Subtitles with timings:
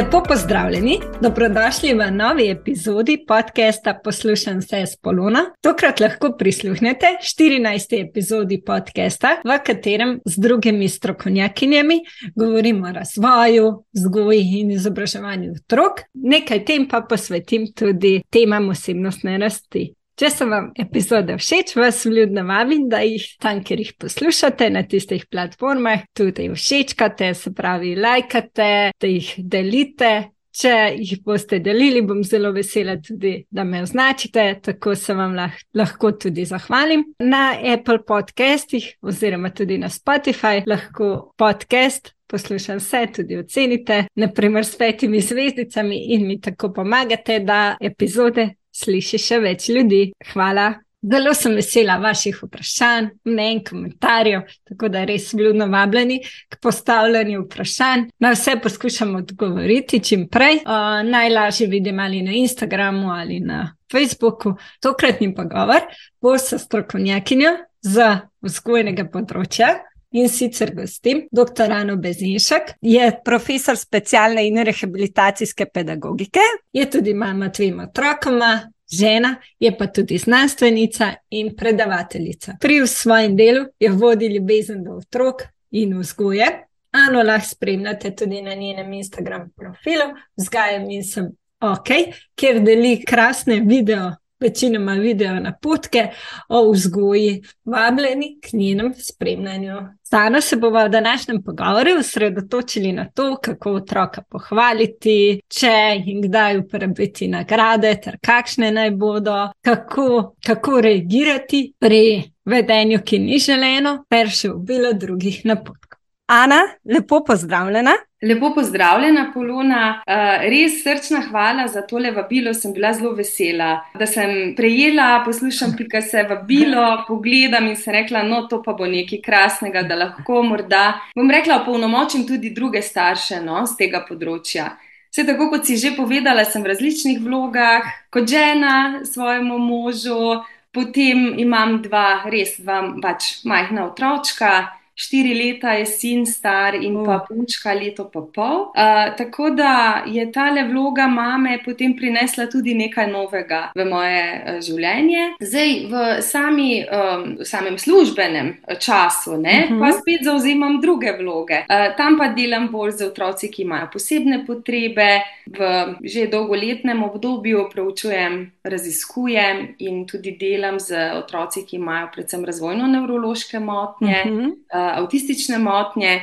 [0.00, 5.42] Lepo pozdravljeni, dobrodošli v novi epizodi podcasta Poslušam vse s Polona.
[5.60, 8.08] Tokrat lahko prisluhnete 14.
[8.08, 12.00] epizodi podcasta, v katerem z drugimi strokovnjakinjami
[12.36, 19.90] govorimo o razvoju, vzgoji in izobraževanju otrok, nekaj tem pa posvetim tudi temam osebnostne rasti.
[20.20, 24.82] Če so vam epizode všeč, vas vljudno vabim, da jih tam, kjer jih poslušate na
[24.84, 28.68] tistih platformah, tudi všečkate, se pravi, lajkate,
[29.00, 30.12] da jih delite.
[30.60, 35.38] Če jih boste delili, bom zelo vesela tudi, da me označite, tako se vam
[35.78, 37.06] lahko tudi zahvalim.
[37.22, 44.76] Na Apple podcastih oziroma tudi na Spotify lahko podcast poslušam vse, tudi ocenite, naprimer s
[44.76, 48.50] petimi zvezdicami in mi tako pomagate, da epizode
[48.84, 50.08] sliši še več ljudi.
[50.32, 50.72] Hvala.
[51.00, 58.04] Zelo sem vesela vaših vprašanj, mnen, komentarjev, tako da res vljudno vabljeni k postavljanju vprašanj.
[58.20, 60.60] Na vse poskušam odgovoriti čim prej.
[60.60, 64.54] Uh, najlažje vidim ali na Instagramu ali na Facebooku.
[64.80, 65.88] Tokratni pogovor
[66.20, 68.10] bo s strokovnjakinjo za
[68.44, 69.78] vzgojnega področja.
[70.10, 71.70] In sicer gostim dr.
[71.70, 76.40] Ano Bezinšek, je profesor specialne in rehabilitacijske pedagogike,
[76.72, 82.56] je tudi mama dvema otrokoma, žena, je pa tudi znanstvenica in predavateljica.
[82.60, 86.66] Pri svojem delu je vodila ljubezen do otrok in vzgoje.
[86.90, 91.30] Ano lahko spremljate tudi na njenem Instagram profilu, vzgajam in sem
[91.60, 91.88] ok,
[92.34, 96.08] kjer deli krasne video večinoma video napotke
[96.48, 99.76] o vzgoji, vabljeni k njenem spremljanju.
[100.10, 106.58] Danes se bomo v današnjem pogovoru osredotočili na to, kako otroka pohvaliti, če in kdaj
[106.58, 114.30] uporabiti nagrade, ter kakšne naj bodo, kako, kako reagirati pri vedenju, ki ni želeno, ter
[114.30, 115.99] še v bilo drugih napotkov.
[116.32, 117.90] Ana, lepo pozdravljena.
[118.22, 120.02] Lepo pozdravljena, Polona.
[120.06, 122.52] Uh, res srčna hvala za tole vabilo.
[122.54, 128.22] Sem bila zelo vesela, da sem prejela, poslušam, pika se vabilo, pogledam in se rekla,
[128.22, 130.84] no, to pa bo nekaj krasnega, da lahko morda,
[131.18, 134.70] bom rekla, opolnomočim tudi druge starše no, z tega področja.
[135.10, 141.32] Vse tako, kot si že povedala, sem v različnih vlogah, kot žena svojemu možu, potem
[141.42, 144.68] imam dva res dva pač majhna otročka
[145.00, 147.06] štiri leta je sin star in oh.
[147.06, 148.58] pa punčka leto pa pol.
[148.76, 154.20] Uh, tako da je ta le vloga mame potem prinesla tudi nekaj novega v moje
[154.20, 155.24] uh, življenje.
[155.40, 159.80] Zdaj v, sami, um, samem službenem času ne, uh -huh.
[159.80, 159.98] pa mhm.
[160.00, 161.64] spet zauzemam druge vloge.
[161.64, 165.10] Uh, tam pa delam bolj za otroci, ki imajo posebne potrebe.
[165.50, 165.58] V
[166.04, 174.22] že dolgoletnem obdobju preučujem, raziskujem in tudi delam z otroci, ki imajo predvsem razvojno-nevrološke motnje.
[174.24, 174.46] Uh -huh.
[174.46, 176.20] uh, avtistične motnje.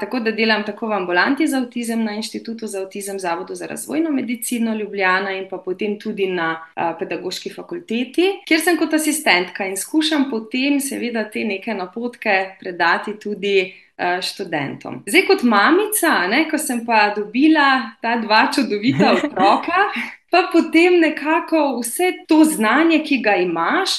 [0.00, 4.10] Tako da delam tako v ambulanti za avtizem na Inštitutu za avtizem, Zavodu za razvojno
[4.10, 6.66] medicino Ljubljana in pa potem tudi na
[6.98, 13.74] pedagoški fakulteti, kjer sem kot asistentka in skušam potem seveda te neke napotke predati tudi.
[14.22, 15.02] Študentom.
[15.04, 19.82] Zdaj, kot mamica, ne, ko sem pa dobila ta dva čudovita otroka,
[20.30, 23.90] pa potem nekako vse to znanje, ki ga imaš,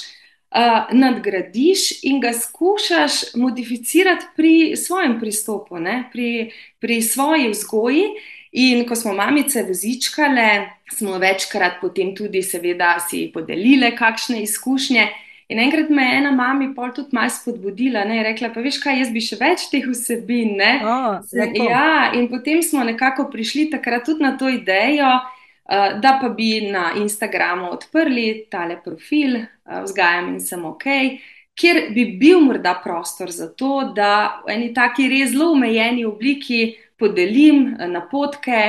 [0.52, 5.76] uh, nadgradiš in ga skušaš modificirati pri svojem pristopu,
[6.12, 8.06] pri, pri svoji vzgoji.
[8.52, 15.08] In ko smo mamice vozičkale, smo večkrat potem tudi, seveda, si podelile kakšne izkušnje.
[15.52, 19.00] In enkrat me je ena mama pol tudi malo spodbudila, ne, rekla, pa veš kaj,
[19.00, 20.60] jaz bi še več teh vsebin.
[20.80, 21.18] Oh,
[21.68, 25.10] ja, in potem smo nekako prišli takrat tudi na to idejo,
[26.02, 30.84] da pa bi na Instagramu odprli tale profil, eh, vzgajam in sem ok,
[31.56, 36.76] kjer bi bil morda prostor za to, da v eni taki res zelo omejeni obliki
[37.00, 38.60] podelim eh, napotke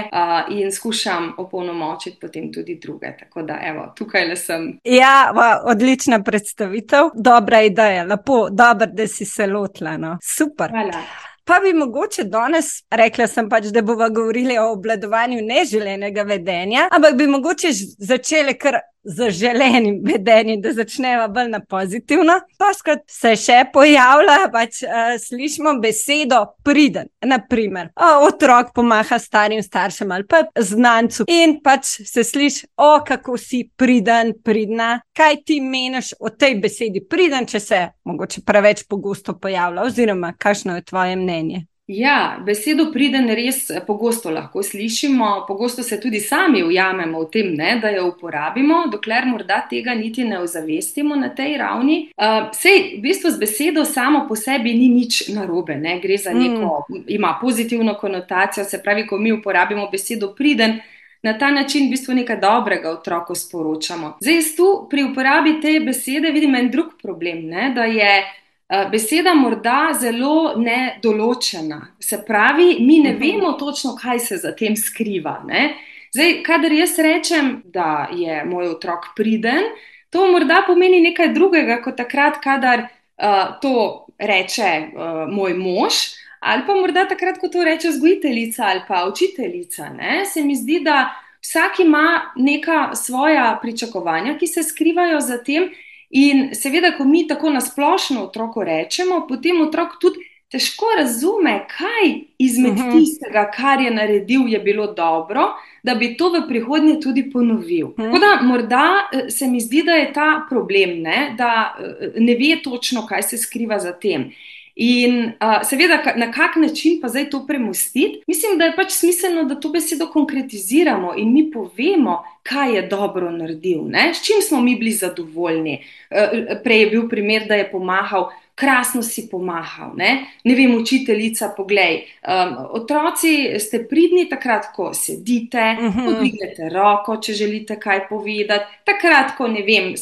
[0.50, 3.16] in skušam opolnomočiti potem tudi druge.
[3.18, 4.70] Tako da, evo, tukaj le sem.
[4.84, 9.96] Ja, va, odlična predstavitev, dobra ideja, lepo, dobro, da si se lotila.
[9.96, 10.16] No.
[10.22, 10.70] Super.
[10.70, 11.02] Hvala.
[11.44, 17.16] Pa bi mogoče danes, rekla sem pač, da bomo govorili o obladovanju neželenega vedenja, ampak
[17.18, 22.38] bi mogoče začeli kar zaželenim vedenjem, da začneva bolj na pozitivno.
[22.58, 27.10] Paskrat se še pojavlja, pač uh, slišimo besedo priden.
[27.26, 33.36] Naprimer, uh, otrok pomaha starim staršem ali pa znancu in pač se sliši, o kako
[33.38, 34.94] si priden, pridna.
[35.16, 40.78] Kaj ti meniš o tej besedi priden, če se mogoče preveč pogosto pojavlja, oziroma kakšno
[40.78, 41.66] je tvoje mnenje?
[41.86, 47.48] Ja, besedo priden res eh, pogosto lahko slišimo, pogosto se tudi sami ujamemo v tem,
[47.58, 51.96] ne, da jo uporabimo, dokler morda tega niti ne ozavestimo na tej ravni.
[52.14, 56.30] Uh, sej, v bistvu z besedo samo po sebi ni nič narobe, ne, gre za
[56.30, 57.02] neko, mm.
[57.18, 60.78] ima pozitivno konotacijo, se pravi, ko mi uporabimo besedo priden.
[61.22, 64.16] Na ta način v bistvu nekaj dobrega otroku sporočamo.
[64.20, 68.41] Zdaj, tu pri uporabi te besede vidim en drug problem, ne, da je Eh,
[68.90, 71.86] beseda morda zelo nedoločena.
[72.00, 73.20] Se pravi, mi ne mhm.
[73.20, 75.42] vemo točno, kaj se za tem skriva.
[75.46, 75.74] Ne?
[76.12, 79.64] Zdaj, kadar jaz rečem, da je moj otrok priden,
[80.10, 86.02] to morda pomeni nekaj drugega, kot takrat, kadar uh, to reče uh, moj mož,
[86.40, 89.88] ali pa morda takrat, ko to reče vzgojiteljica ali pa učiteljica.
[89.88, 90.24] Ne?
[90.26, 95.70] Se mi zdi, da vsak ima neka svoja pričakovanja, ki se skrivajo za tem.
[96.12, 102.72] In seveda, ko mi tako nasplošno otroku rečemo, potem otrok tudi težko razume, kaj izmed
[102.72, 102.88] uh mhm.
[102.88, 102.98] -huh.
[102.98, 105.46] tistega, kar je naredil, je bilo dobro,
[105.82, 107.86] da bi to v prihodnje tudi ponovil.
[107.86, 108.04] Uh -huh.
[108.04, 112.34] Tako da morda eh, se mi zdi, da je ta problem, ne, da eh, ne
[112.34, 114.30] ve točno, kaj se skriva za tem.
[114.74, 118.22] In uh, seveda, na kak način pa zdaj to premustiti?
[118.26, 123.30] Mislim, da je pač smiselno, da to besedo konkretiziramo in mi povemo, kaj je dobro
[123.30, 124.12] naredil, ne?
[124.14, 125.82] s čim smo mi bili zadovoljni.
[126.10, 128.30] Uh, prej je bil primer, da je pomahal.
[128.62, 130.10] Krasno si pomahal, ne,
[130.46, 131.96] ne vem, učiteljica, poglej.
[132.22, 136.18] Um, otroci ste pridni takrat, ko sedite, uh -huh.
[136.18, 139.96] dvignete roko, če želite kaj povedati, takrat, ko ne vem,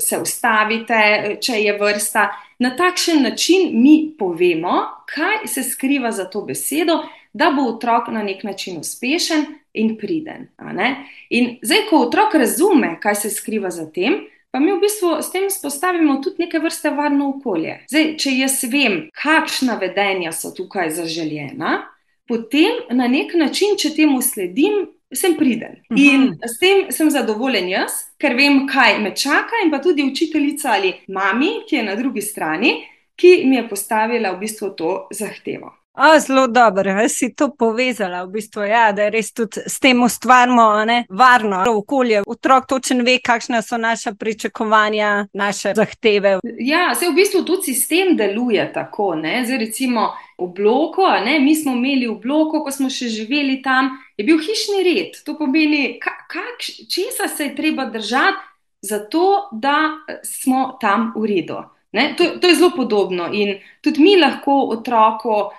[0.00, 2.28] se ustavite, če je vrsta.
[2.58, 4.82] Na takšen način mi povemo,
[5.14, 7.02] kaj se skriva za to besedo,
[7.32, 10.48] da bo otrok na nek način uspešen in priden.
[11.30, 14.14] In zdaj, ko otrok razume, kaj se skriva za tem,
[14.56, 17.74] pa mi v bistvu s tem spostavimo tudi neke vrste varno okolje.
[17.90, 21.82] Zdaj, če jaz vem, kakšna vedenja so tukaj zaželjena,
[22.24, 25.76] potem na nek način, če temu sledim, sem priden.
[25.90, 26.00] Uh -huh.
[26.00, 30.72] In s tem sem zadovoljen jaz, ker vem, kaj me čaka, in pa tudi učiteljica
[30.72, 32.72] ali mami, ki je na drugi strani,
[33.16, 35.74] ki mi je postavila v bistvu to zahtevo.
[35.96, 40.66] A, zelo dobro, si to povezala, v bistvu, ja, da res tudi s tem ustvarjamo
[41.08, 42.20] varno okolje.
[42.26, 46.34] Otrok točno ve, kakšne so naše pričakovanja, naše zahteve.
[46.58, 49.14] Ja, se v bistvu tudi sistem deluje tako.
[49.16, 53.94] Zdaj, recimo v bloku, ne, mi smo imeli v bloku, ko smo še živeli tam,
[54.20, 55.16] je bil hišni red.
[55.24, 55.96] To pomeni,
[56.92, 58.44] česa se je treba držati,
[58.84, 61.62] zato da smo tam v redu.
[62.18, 65.54] To, to je zelo podobno in tudi mi lahko otroko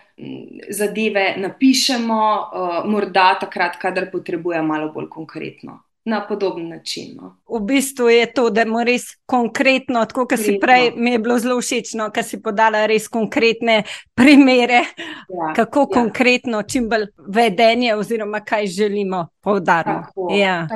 [0.69, 7.18] zadeve napišemo, uh, morda takrat, kadar potrebujemo malo bolj konkretno na podoben način.
[7.22, 7.38] No.
[7.60, 11.36] V bistvu je to, da moramo res konkretno, tako kot si prej, mi je bilo
[11.40, 13.81] zelo všeč, no, ker si podala res konkretne
[14.16, 14.80] primere,
[15.28, 15.90] ja, kako ja.
[15.94, 20.40] konkretno, čim bolj vedenje, oziroma kaj želimo poudariti.
[20.40, 20.68] Ja.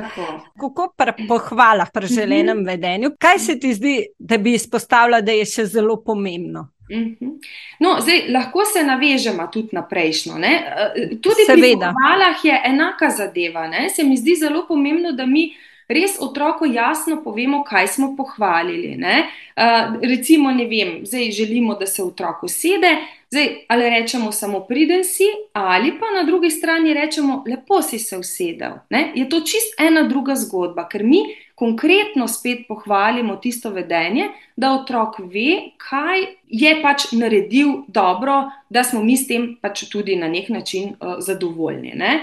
[0.60, 2.66] Kako pri pohvalah, pri želenem mhm.
[2.66, 6.68] vedenju, kaj se ti zdi, da bi izpostavila, da je še zelo pomembno?
[6.90, 7.30] Mhm.
[7.78, 10.38] No, zdaj, lahko se navežemo tudi na prejšnjo.
[10.38, 10.52] Ne?
[10.96, 13.68] Eh, tudi pri pohvalah je enaka zadeva.
[13.68, 13.88] Ne?
[13.90, 15.54] Se mi zdi zelo pomembno, da mi
[15.88, 18.96] res otroku jasno povemo, kaj smo pohvalili.
[18.96, 19.28] Ne?
[19.56, 22.96] Uh, recimo, ne vem, zdaj želimo, da se otrok usede,
[23.32, 28.18] zdaj ali rečemo samo priden si, ali pa na drugi strani rečemo, lepo si se
[28.18, 28.72] usedel.
[28.90, 29.12] Ne?
[29.14, 31.22] Je to čist ena druga zgodba, ker mi
[31.54, 39.02] konkretno spet pohvalimo tisto vedenje, da otrok ve, kaj je pač naredil dobro, da smo
[39.02, 41.92] mi s tem pač tudi na nek način uh, zadovoljni.
[41.96, 42.18] Ne?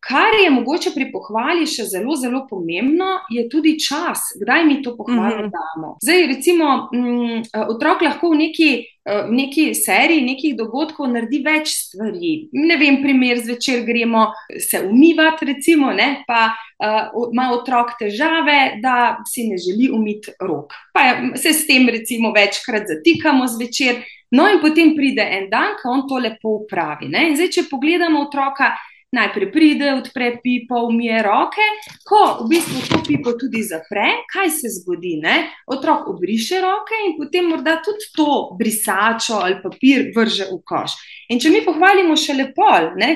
[0.00, 4.94] Kar je mogoče pri pohvali še zelo, zelo pomembno, je tudi čas, kdaj mi to
[4.96, 5.50] pohvalo mm -hmm.
[5.56, 5.96] damo.
[6.02, 8.70] Zdaj, recimo, m, mm, otrok lahko v neki,
[9.04, 12.48] eh, v neki seriji nekih dogodkov naredi več stvari.
[12.52, 14.26] Ne vem, primer zvečer gremo
[14.70, 20.72] se umivati, recimo, ne, pa uh, ima otrok težave, da si ne želi umiti rok.
[20.94, 21.00] Pa
[21.34, 23.94] se s tem, recimo, večkrat zatikamo zvečer.
[24.30, 27.08] No, in potem pride en dan, ko on to lepo upravi.
[27.08, 27.28] Ne?
[27.30, 28.74] In zdaj, če pogledamo otroka,
[29.12, 31.66] najprej pride, odpre pipo, umije roke,
[32.08, 35.16] ko v bistvu to pipo tudi zapre, kaj se zgodi?
[35.22, 35.36] Ne?
[35.66, 40.98] Otrok obriše roke in potem morda tudi to brisačo ali papir vrže v koš.
[41.32, 42.68] In če mi pohvalimo še lepo,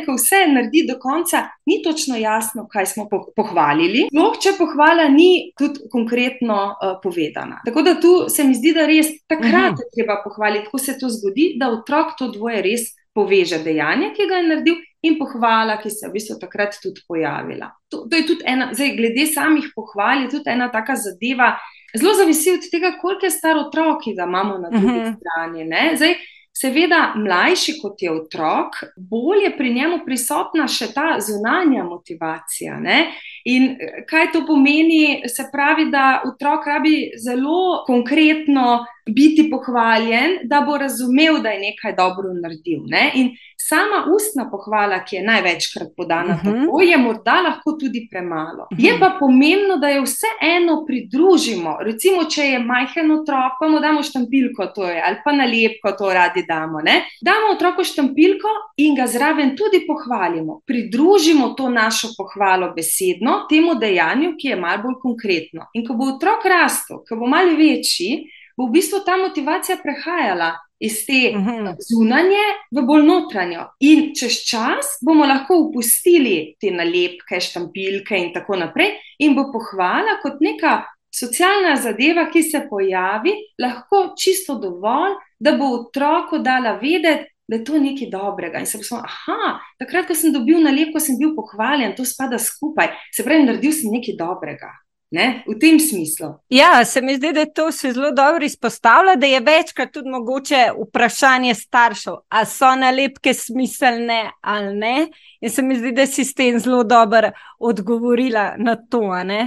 [0.06, 4.06] ko vse naredi do konca, ni točno jasno, kaj smo pohvalili.
[4.08, 7.60] Sploh, če pohvala ni tudi konkretno uh, povedana.
[7.64, 11.08] Tako da tu se mi zdi, da res takrat je treba pohvaliti, ko se to
[11.12, 15.90] zgodi, da otrok to dvoje res poveže dejanje, ki ga je naredil, in pohvala, ki
[15.90, 17.72] se je v bistvu takrat tudi pojavila.
[17.90, 21.56] To, to je tudi ena, zdaj, glede samih pohval, je tudi ena taka zadeva.
[21.98, 25.08] Zelo zavisi od tega, koliko je star otrok, ki ga imamo na drugi uh mhm.
[25.08, 25.16] -huh.
[25.18, 25.96] strani.
[25.96, 26.14] Zdaj,
[26.52, 32.78] seveda, mlajši kot je otrok, bolj je pri njemu prisotna še ta zunanja motivacija.
[32.80, 33.12] Ne?
[33.44, 35.22] In eh, kaj to pomeni?
[35.28, 41.94] Se pravi, da otrok rabi zelo konkretno biti pohvaljen, da bo razumel, da je nekaj
[41.96, 42.80] dobro naredil.
[42.86, 43.10] Ne?
[43.14, 46.64] In sama ustna pohvala, ki je največkrat podana, uh -huh.
[46.64, 48.66] tako je morda lahko tudi premalo.
[48.70, 48.84] Uh -huh.
[48.84, 51.76] Je pa pomembno, da jo vseeno pridružimo.
[51.80, 56.14] Recimo, če je majhen otrok, pa mu damo štampilko, to je, ali pa nalepko, to
[56.14, 56.80] radi damo.
[56.80, 57.04] Ne?
[57.20, 60.60] Damo otroku štampilko in ga zraven tudi pohvalimo.
[60.66, 65.68] Pridružimo to našo pohvalo besedno temu dejanju, ki je malo bolj konkretno.
[65.74, 70.52] In ko bo otrok rastel, ko bo malo večji, bo v bistvu ta motivacija prehajala
[70.82, 71.76] iz te mhm.
[71.88, 73.68] zunanje v bolj notranjo.
[73.86, 80.18] In čez čas bomo lahko upustili te nalepke, štampilke in tako naprej, in bo pohvala
[80.22, 80.80] kot neka
[81.12, 87.28] socialna zadeva, ki se pojavi, lahko čisto dovolj, da bo otroku dala vedeti.
[87.52, 88.62] Da je to nekaj dobrega.
[88.64, 89.02] In se bo rekel,
[89.34, 92.88] ah, takrat, ko sem dobil nalepko, sem bil pohvaljen, to spada skupaj.
[93.12, 94.70] Se pravi, naredil sem nekaj dobrega.
[95.12, 95.44] Ne?
[95.44, 96.30] V tem smislu.
[96.48, 100.70] Ja, se mi zdi, da to se zelo dobro izpostavlja, da je večkrat tudi mogoče
[100.78, 105.08] vprašanje staršev, ali so nalepke smiselne ali ne.
[105.40, 109.02] In se mi zdi, da si s tem zelo dobro odgovorila na to.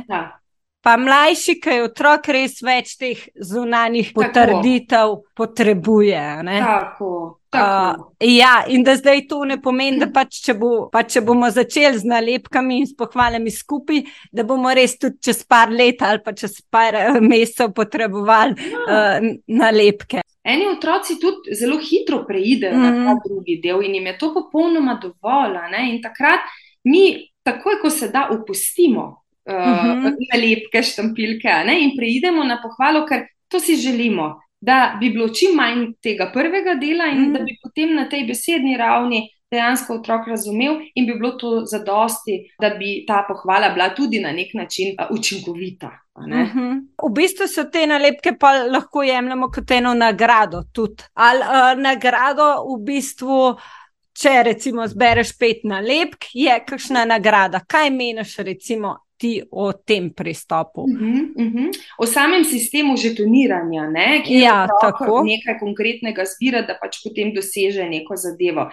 [0.10, 0.40] Ja.
[0.86, 6.22] Pa mlajši, ki je otrok, res več teh zunanjih potrditev potrebuje.
[6.46, 7.40] Tako.
[7.56, 11.50] Uh, ja, in da zdaj to ne pomeni, da pač, če, bo, pač, če bomo
[11.52, 14.04] začeli z nalepkami in s pohvalami skupaj,
[14.36, 19.28] da bomo res tudi čez par let ali pa čez par eh, mesecev potrebovali uh,
[19.48, 20.24] nalepke.
[20.46, 22.82] Eni otroci tudi zelo hitro preidejo mm.
[22.84, 23.22] na ta mhm.
[23.26, 25.58] drugi del in jim je to popolnoma dovolj.
[25.90, 26.46] In takrat
[26.86, 29.06] mi, takoj ko se da, upustimo
[29.50, 30.18] uh, mm -hmm.
[30.34, 35.56] nalepke, štampilke ne, in preidemo na pohvalo, ker to si želimo, da bi bilo čim
[35.56, 40.28] manj tega prvega dela in mm da bi potem na tej besedni ravni dejansko otrok
[40.28, 44.96] razumel in bi bilo to zadosti, da bi ta pohvala bila tudi na nek način
[45.00, 45.92] uh, učinkovita.
[46.16, 46.44] Uh -huh.
[46.44, 46.78] Mhm.
[47.04, 50.64] V bistvu so te nalepke pa lahko jemljemo kot eno nagrado.
[50.74, 51.04] Tudi.
[51.14, 52.44] Ali uh, nagrado
[52.76, 53.56] v bistvu.
[54.22, 57.60] Če recimo zbereš pet nalepk, je kakšna nagrada.
[57.68, 60.82] Kaj meniš, recimo, ti o tem pristopu?
[60.82, 61.72] Uh -huh, uh -huh.
[61.98, 64.24] O samem sistemu žetoniranja, ne?
[64.26, 68.70] ki ja, lahko nekaj konkretnega zbira, da pač potem doseže neko zadevo.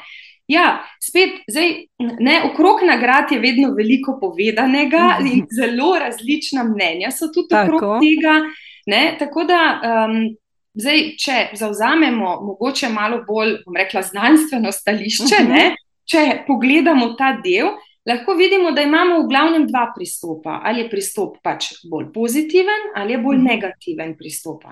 [0.48, 5.32] Ja, spet, zdaj, ne, okrog nagrad je vedno veliko povedanega uh -huh.
[5.32, 7.76] in zelo različna mnenja so tudi Tako.
[7.76, 8.40] okrog tega.
[8.86, 9.16] Ne?
[9.18, 10.36] Tako da, um,
[10.74, 15.48] zdaj, če zauzamemo mogoče malo bolj, bom rekla, znanstveno stališče, uh -huh.
[15.48, 15.76] ne?
[16.04, 17.66] če pogledamo ta del,
[18.08, 20.60] lahko vidimo, da imamo v glavnem dva pristopa.
[20.64, 23.46] Ali je pristop pač bolj pozitiven, ali je bolj mhm.
[23.46, 24.64] negativen pristop.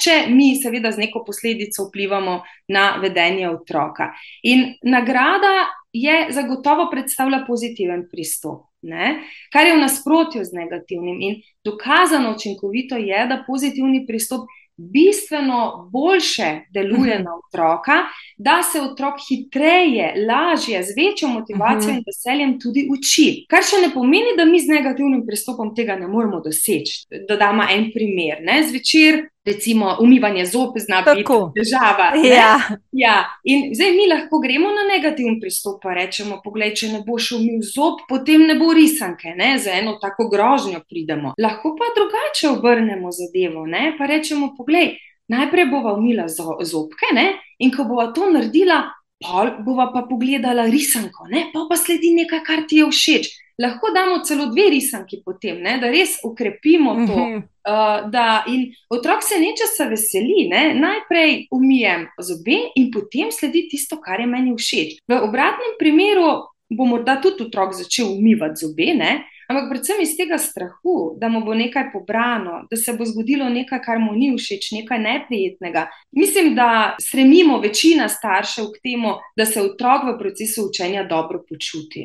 [0.00, 4.12] Če mi, seveda, z neko posledico vplivamo na vedenje otroka.
[4.42, 8.66] In nagrada je zagotovo predstavlja pozitiven pristop.
[8.82, 9.24] Ne?
[9.50, 14.46] Kar je v nasprotju z negativnim, in dokazano učinkovito je, da pozitivni pristop
[14.78, 17.24] bistveno boljše deluje mhm.
[17.24, 17.92] na otroka,
[18.36, 23.44] da se otrok hitreje, lažje, z večjo motivacijo in veseljem tudi uči.
[23.50, 27.08] Kar še ne pomeni, da mi z negativnim pristopom tega ne moremo doseči.
[27.28, 28.38] Dodamo en primer.
[28.42, 28.62] Ne?
[28.70, 32.12] Zvečer recimo umivanje zob zna biti težava.
[32.24, 32.58] Ja.
[32.92, 33.16] Ja.
[33.44, 37.62] In zdaj mi lahko gremo na negativen pristop in rečemo: Poglej, če ne boš umil
[37.64, 39.56] zob, potem ne bo risanke, ne?
[39.58, 41.34] za eno tako grožnjo pridemo.
[41.38, 44.96] Lahko pa drugače obrnemo zadevo in rečemo: Poglej,
[45.28, 47.32] najprej bova umila zobke ne?
[47.58, 48.84] in ko bova to naredila.
[49.18, 51.50] Pa bova pa pogledala risanko, ne?
[51.52, 55.78] pa pa sledi nekaj, kar ti je všeč lahko damo celo dve risanki potem, ne,
[55.82, 57.12] da res ukrepimo to.
[57.12, 57.42] Uh -huh.
[57.68, 60.74] Uh, da, in otrok se nečesa veseli, ne.
[60.74, 65.00] najprej umijem zobe in potem sledi tisto, kar je meni všeč.
[65.08, 66.28] V obratnem primeru
[66.68, 68.94] bo morda tudi otrok začel umivati zobe.
[68.94, 69.12] Ne.
[69.48, 73.80] Ampak predvsem iz tega strahu, da mu bo nekaj pobrano, da se bo zgodilo nekaj,
[73.80, 75.86] kar mu ni všeč, nekaj neprijetnega.
[76.12, 82.04] Mislim, da stremimo večina staršev k temu, da se otrok v procesu učenja dobro počuti.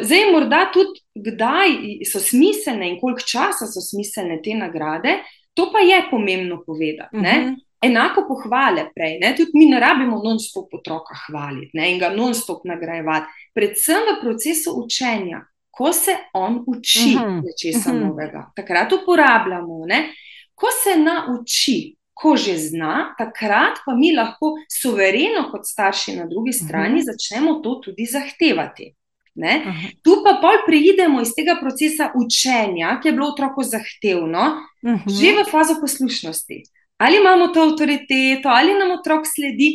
[0.00, 1.68] Zdaj, morda tudi, kdaj
[2.08, 5.18] so smiselne in koliko časa so smiselne te nagrade,
[5.54, 7.16] to pa je pomembno povedati.
[7.16, 7.28] Uh mhm.
[7.28, 7.56] -huh.
[7.82, 9.34] Enako pohvale prej, ne?
[9.36, 11.90] tudi mi ne rabimo non-stop otroka hvaliti ne?
[11.92, 13.26] in ga non-stop nagrajevati.
[13.54, 17.42] Predvsem v procesu učenja, ko se on uči uh -huh.
[17.44, 18.06] nečesa uh -huh.
[18.06, 19.86] novega, takrat uporabljamo.
[19.86, 20.14] Ne?
[20.54, 26.52] Ko se nauči, ko že zna, takrat pa mi lahko suvereno, kot starši na drugi
[26.52, 27.12] strani, uh -huh.
[27.12, 28.94] začnemo to tudi zahtevati.
[30.02, 34.44] Tu pa pol preidemo iz tega procesa učenja, ki je bilo otroku zahtevno,
[34.82, 35.20] uh -huh.
[35.20, 36.62] že v fazo poslušnosti.
[36.98, 39.72] Ali imamo to avtoriteto, ali nam otrok sledi,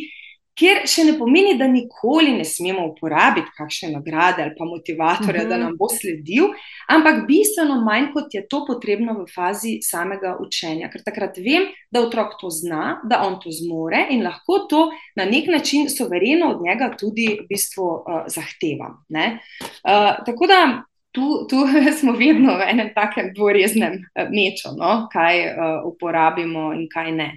[0.58, 5.46] Ker še ne pomeni, da nikoli ne smemo uporabiti kakšne nagrade ali pa motivatorja, uh
[5.46, 5.48] -huh.
[5.48, 5.64] da mhm.
[5.64, 6.50] nam bo sledil,
[6.88, 10.90] ampak bistveno manj kot je to potrebno v fazi samega učenja.
[10.90, 15.24] Ker takrat vem, da otrok to zna, da on to zmore in lahko to na
[15.24, 19.04] nek način sovereno od njega tudi v bistvu uh, zahtevam.
[19.08, 21.56] Uh, tako da tu, tu
[22.00, 25.08] smo vedno v enem takem dvoreznem eh, meču, no?
[25.12, 25.54] kaj uh,
[25.92, 27.30] uporabimo in kaj ne.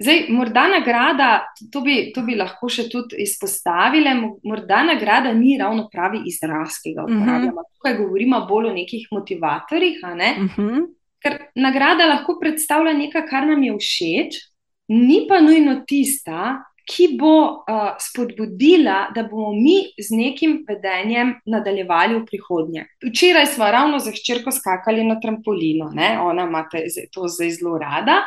[0.00, 4.14] Zdaj, morda nagrada, to bi, to bi lahko še tudi izpostavili,
[4.48, 7.20] morda nagrada ni ravno pravi izraz, ki ga mhm.
[7.20, 7.60] uporabljamo.
[7.60, 7.76] Uh -huh.
[7.76, 10.00] Tukaj govorimo bolj o nekih motivatorjih.
[10.02, 10.48] Uh mhm.
[10.56, 10.86] -huh.
[11.22, 14.38] Ker nagrada lahko predstavlja nekaj, kar nam je všeč,
[14.88, 22.14] ni pa nujno tista, ki bo uh, spodbudila, da bomo mi z nekim vedenjem nadaljevali
[22.14, 22.86] v prihodnje.
[23.06, 26.18] Včeraj smo ravno za hčerko skakali na trampolino, ne?
[26.20, 26.68] ona ima
[27.12, 28.22] to zdaj zelo rada.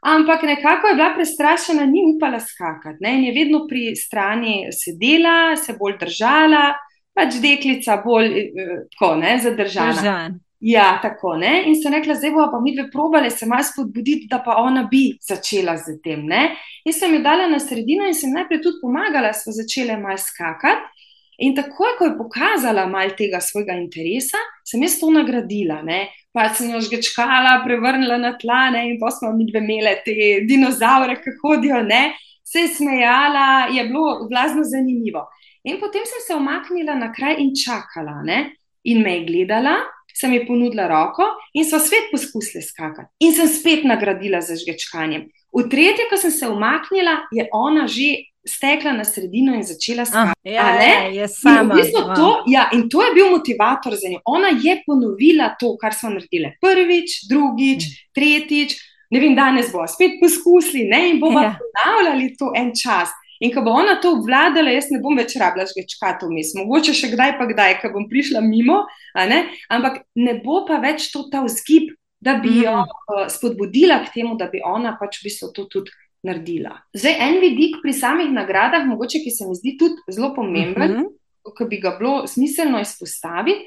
[0.00, 2.98] Ampak nekako je bila prestrašena, ni upala skakati.
[3.00, 3.14] Ne?
[3.18, 6.70] In je vedno pri strani sedela, se bolj držala,
[7.14, 9.98] pač deklica bolj eh, tako, ne, zadržana.
[10.00, 10.38] Držan.
[10.60, 11.62] Ja, tako ne.
[11.66, 14.84] In so rekla, zdaj bomo pa mi dve probale se malo spodbuditi, da pa ona
[14.90, 16.26] bi začela z tem.
[16.28, 16.50] Ne?
[16.84, 20.99] In sem jo dala na sredino in sem najprej tudi pomagala, smo začele malo skakati.
[21.40, 25.80] In takoj, ko je pokazala malo tega svojega interesa, sem jaz to nagradila.
[25.82, 26.10] Ne?
[26.36, 28.84] Pa sem jo žgečkala, prevrnila na tla ne?
[28.90, 30.14] in pa smo mi dve imele te
[30.48, 32.10] dinozaure, ki hodijo, ne?
[32.44, 35.24] se je smejala, je bilo glasno zanimivo.
[35.64, 38.20] In potem sem se omaknila na kraj in čakala.
[38.26, 38.56] Ne?
[38.84, 39.78] In me je gledala,
[40.14, 43.08] sem ji ponudila roko in so svet poskusili skakati.
[43.24, 45.28] In sem spet nagradila za žgečkanje.
[45.50, 50.56] V tretje, ko sem se umaknila, je ona že stekla na sredino in začela skakati.
[50.58, 51.60] Ah, ja, ja, sama.
[51.60, 54.20] In, v bistvu to, ja, in to je bil motivator za njo.
[54.24, 58.12] Ona je ponovila to, kar smo naredili prvič, drugič, mm.
[58.16, 58.76] tretjič.
[59.10, 61.08] Ne vem, danes bo spet poskusili ne?
[61.10, 61.56] in bomo ja.
[61.58, 63.10] ponavljali to en čas.
[63.40, 67.08] In ko bo ona to obvladala, jaz ne bom več rabila žgečkati vmes, mogoče še
[67.14, 68.82] kdaj pa kdaj, ko bom prišla mimo,
[69.16, 69.46] ne?
[69.72, 71.88] ampak ne bo pa več to ta vzgib,
[72.20, 75.90] da bi jo uh, spodbudila k temu, da bi ona pač v bistvu to tudi
[76.22, 76.74] naredila.
[76.92, 81.06] Zdaj, en vidik pri samih nagradah, mogoče, ki se mi zdi tudi zelo pomemben, uh
[81.06, 81.54] -huh.
[81.56, 83.64] ki bi ga bilo smiselno izpostaviti,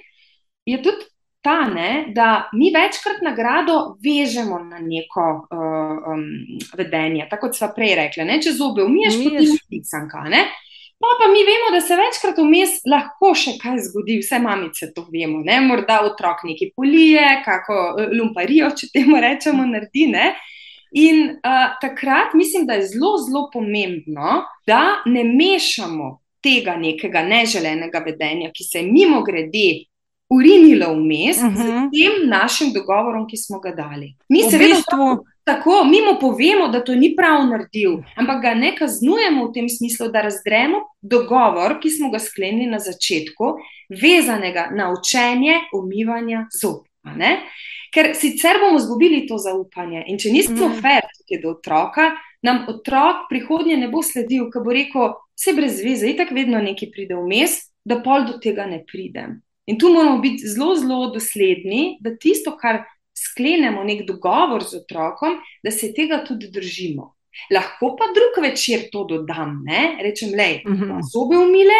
[0.65, 1.09] je tudi
[1.41, 6.23] ta, ne, da mi večkrat nagrado vežemo na neko uh, um,
[6.77, 7.27] vedenje.
[7.29, 10.23] Tako kot smo prej rekli, ne, če zobe umiješ, potem si pisanka.
[11.03, 15.03] Pa, pa mi vemo, da se večkrat vmes lahko še kaj zgodi, vse mamice to
[15.11, 15.41] vemo.
[15.43, 15.57] Ne?
[15.65, 20.05] Morda otrok nekaj polije, kako uh, lumparijo, če temu rečemo, naredi.
[20.13, 20.29] Ne?
[20.95, 27.99] In uh, takrat mislim, da je zelo, zelo pomembno, da ne mešamo tega nekega neželenega
[28.07, 29.83] vedenja, ki se mimo grede
[30.31, 31.57] urinilo vmes uh -huh.
[31.57, 31.91] z mhm.
[31.91, 34.15] tem našim dogovorom, ki smo ga dali.
[34.29, 38.71] Mi v bistvu tako, mi mu povemo, da to ni prav naredil, ampak ga ne
[38.75, 43.55] kaznujemo v tem smislu, da razdremo dogovor, ki smo ga sklenili na začetku,
[44.01, 46.85] vezanega na učenje umivanja zob.
[47.93, 50.03] Ker sicer bomo izgubili to zaupanje.
[50.07, 50.79] In če nismo mm.
[50.81, 55.81] fair tudi do otroka, nam otrok prihodnje ne bo sledil, ker bo rekel, vse brez
[55.83, 59.41] veze, itak vedno nekaj pride vmes, da pol do tega ne pridem.
[59.67, 65.39] In tu moramo biti zelo, zelo dosledni, da tisto, kar sklenemo, nek dogovor z otrokom,
[65.63, 67.13] da se tega tudi držimo.
[67.53, 69.97] Lahko pa drug večer to dodam, ne?
[70.01, 70.83] rečem, le, uh mhm.
[70.83, 71.01] -huh.
[71.13, 71.79] zobe umile,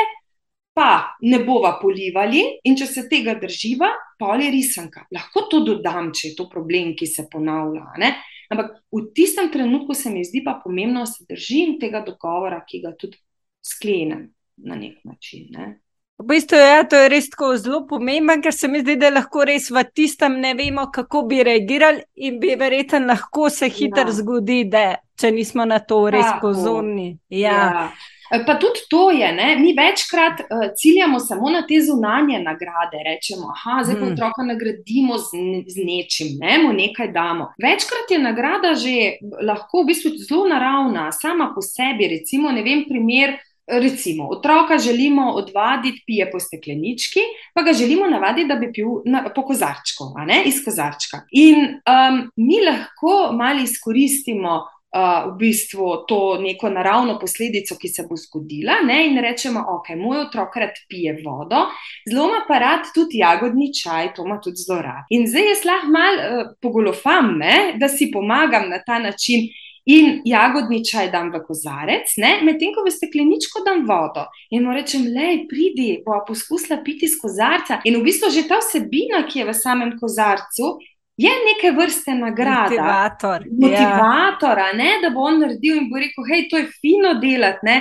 [0.73, 5.05] pa ne bova polivali, in če se tega drživa, pa je risanka.
[5.11, 7.93] Lahko to dodam, če je to problem, ki se ponavlja.
[7.97, 8.15] Ne?
[8.49, 12.81] Ampak v tistem trenutku se mi zdi pa pomembno, da se držim tega dogovora, ki
[12.81, 13.17] ga tudi
[13.61, 15.47] sklenem na nek način.
[15.49, 15.82] Ne?
[16.23, 19.43] V bistvu, ja, to je res tako zelo pomembno, ker se mi zdi, da lahko
[19.43, 24.15] res v tistem ne vemo, kako bi reagirali, in bi verjetno lahko se hitro ja.
[24.21, 24.85] zgodi, da
[25.19, 26.47] če nismo na to res tako.
[26.47, 27.09] pozorni.
[27.27, 27.51] Ja.
[27.51, 27.83] Ja.
[28.31, 29.57] E, pa tudi to je, ne?
[29.59, 33.03] mi večkrat uh, ciljamo samo na te zunanje nagrade.
[33.03, 34.13] Rečemo, da zdaj hmm.
[34.13, 36.61] otroka nagradimo z, z nečim, ne?
[36.63, 37.51] mu nekaj damo.
[37.59, 42.07] Večkrat je nagrada že lahko v bistvu zelo naravna, sama po sebi.
[42.15, 43.41] Recimo, ne vem, primer.
[43.67, 47.19] Recimo, otroka želimo odvaditi, pije po steklenički,
[47.53, 50.03] pa ga želimo navaditi, da bi pil na, po kozarčku,
[50.45, 51.21] iz kozarčka.
[51.31, 58.03] In um, mi lahko malo izkoristimo uh, v bistvu to neko naravno posledico, ki se
[58.09, 61.63] bo zgodila, ne, in rečemo, ok, moj otrok rad pije vodo,
[62.09, 65.07] zelo ima pa rad tudi jagodni čaj, to ima tudi zelo rad.
[65.09, 69.47] In zdaj jaz lahko malo uh, pogolofam, ne, da si pomagam na ta način
[69.85, 74.25] in jagodni čaj dam v kozarec, medtem ko v stekleničko dam vodo.
[74.51, 77.81] In mu rečem, le, pridi, bo poskusila piti iz kozarca.
[77.83, 80.79] In v bistvu že ta vsebina, ki je v samem kozarcu.
[81.13, 84.77] Je neke vrste nagrada, motivator, motivatora, ja.
[84.77, 87.75] ne, da bo on naredil in bo rekel: hej, to je fino delati.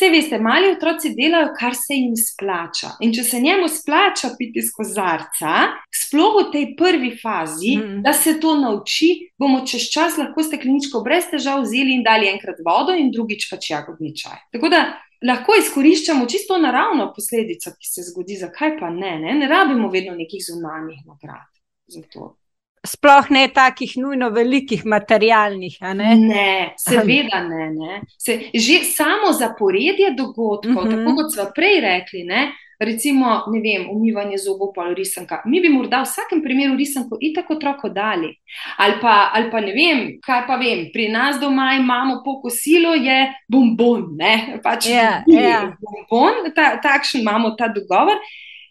[0.00, 2.94] Vse veste, mali otroci delajo, kar se jim splača.
[3.04, 7.98] In če se njemu splača piti iz kozarca, sploh v tej prvi fazi, mm.
[8.06, 12.64] da se to nauči, bomo čez čas lahko stekleničko brez težav vzeli in dali enkrat
[12.64, 14.40] vodo, in drugič pač jagodni čaj.
[14.56, 14.80] Tako da
[15.28, 18.40] lahko izkoriščamo čisto naravno posledico, ki se zgodi.
[18.40, 19.18] Zakaj pa ne?
[19.20, 21.60] Ne, ne rabimo vedno nekih zunanjih nagrad
[21.92, 22.38] za to.
[22.86, 25.76] Sploh ne takih nujno velikih materialnih.
[25.82, 26.14] Ne?
[26.16, 27.66] ne, seveda ne.
[27.76, 28.00] ne.
[28.18, 30.94] Se, že samo zaporedje dogodkov, uh mhm.
[30.94, 31.04] -huh.
[31.04, 35.42] tako kot smo prej rekli, ne, recimo, ne vem, umivanje zobov ali risanka.
[35.44, 38.32] Mi bi morda v vsakem primeru risanko in tako otroko dali.
[38.76, 42.94] Ali pa, ali pa ne vem, kaj pa vem, pri nas doma imamo po kosilu,
[42.96, 45.48] je bombon, ne pač yeah, ja, yeah.
[45.50, 45.76] Ja.
[45.80, 48.16] bombon, ta, takšen imamo ta dogovor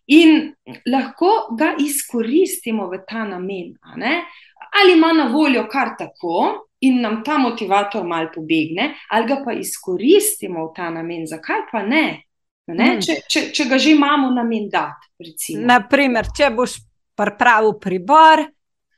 [0.10, 0.54] in
[0.90, 3.76] lahko ga izkoristimo v ta namen.
[4.82, 9.54] Ali ima na voljo kar tako in nam ta motivator mal pobegne, ali ga pa
[9.54, 12.24] izkoristimo v ta namen, zakaj pa ne?
[12.68, 12.86] ne?
[12.94, 13.02] Hmm.
[13.02, 15.10] Če, če, če ga že imamo namen dati.
[15.58, 16.78] Naprimer, če boš
[17.18, 18.46] pripravil pribor,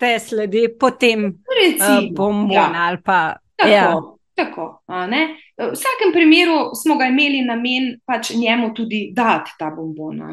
[0.02, 2.72] te sledi potem uh, bombon ja.
[2.88, 3.22] ali pa.
[3.56, 3.70] Tako.
[3.70, 3.94] Ja.
[4.42, 10.24] Tako, v vsakem primeru smo ga imeli namen pač njemu tudi dati ta bombon.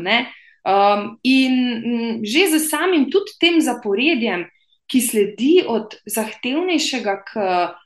[0.66, 4.46] Um, in m, že z samim tudi tem zaporedjem,
[4.88, 7.32] ki sledi od zahtevnejšega k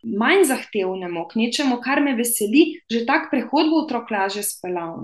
[0.07, 5.03] manj zahtevnemu, k nečemu, kar me veseli, že tak prehod bo otrok lažje speljal.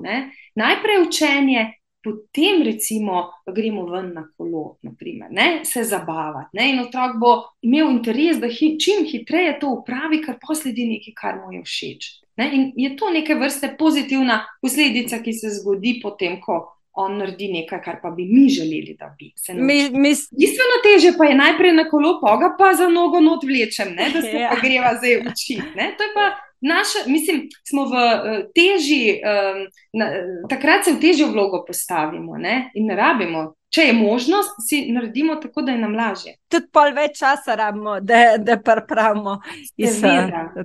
[0.55, 1.65] Najprej učenje,
[2.05, 5.65] potem recimo gremo ven na kolo, naprimer, ne?
[5.65, 6.55] se zabavati.
[6.55, 6.71] Ne?
[6.71, 7.35] In otrok bo
[7.67, 12.11] imel interes, da hi, čim hitreje to upravi, ker posledi nekaj, kar mu je všeč.
[12.39, 12.51] Ne?
[12.55, 17.81] In je to neke vrste pozitivna posledica, ki se zgodi potem, ko on naredi nekaj,
[17.85, 19.99] kar pa bi mi želeli, da bi se naučil.
[20.41, 24.11] Bistveno teže pa je najprej na kolo, pa ga pa za nogo not vlečem, ne,
[24.15, 24.51] da se ja.
[24.51, 25.63] pa greva zdaj učiti.
[25.75, 26.27] To je pa
[26.61, 30.11] naša, mislim, smo v uh, težji, um, na,
[30.51, 33.53] takrat se v težjo vlogo postavimo ne, in ne rabimo.
[33.69, 36.39] Če je možnost, si naredimo tako, da je nam lažje.
[36.49, 39.39] Tudi pol več časa rabimo, da, da pripravimo.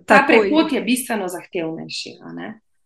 [0.08, 2.16] Ta prehod je bistveno zahtevnejši.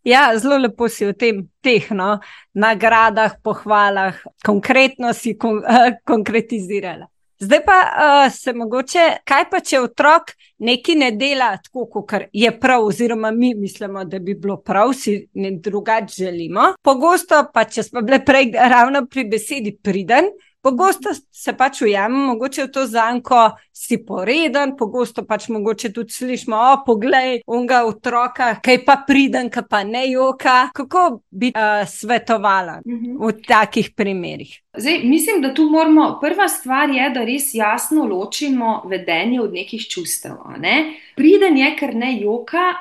[0.08, 2.22] Ja, zelo lepo si v tem, teh no,
[2.56, 4.16] nagradah, pohvalah,
[4.46, 7.10] konkretno si kon, uh, konkretizirala.
[7.44, 10.32] Zdaj pa uh, se mogoče, kaj pa če otrok
[10.64, 15.28] nekaj ne dela tako, kot je prav, oziroma mi mislimo, da bi bilo prav, si
[15.36, 16.72] drugače želimo.
[16.82, 20.32] Pogosto pa, če smo bili prej ravno pri besedi priden,
[20.68, 23.40] Pogosto se pač ujamemo, mogoče v to zanko
[23.72, 29.64] si poreden, pogosto pač mogoče tudi slišimo, o, poglej, unga otroka, kaj pa priden, kaj
[29.70, 30.58] pa ne joka.
[30.76, 33.16] Kako bi uh, svetovala uh mhm.
[33.16, 33.28] -huh.
[33.28, 34.52] v takih primerih?
[34.78, 39.88] Zdaj, mislim, da tu moramo, prva stvar je, da res jasno ločimo vedenje od nekih
[39.88, 40.36] čustev.
[40.60, 40.94] Ne?
[41.16, 42.74] Priden je, ker ne joka,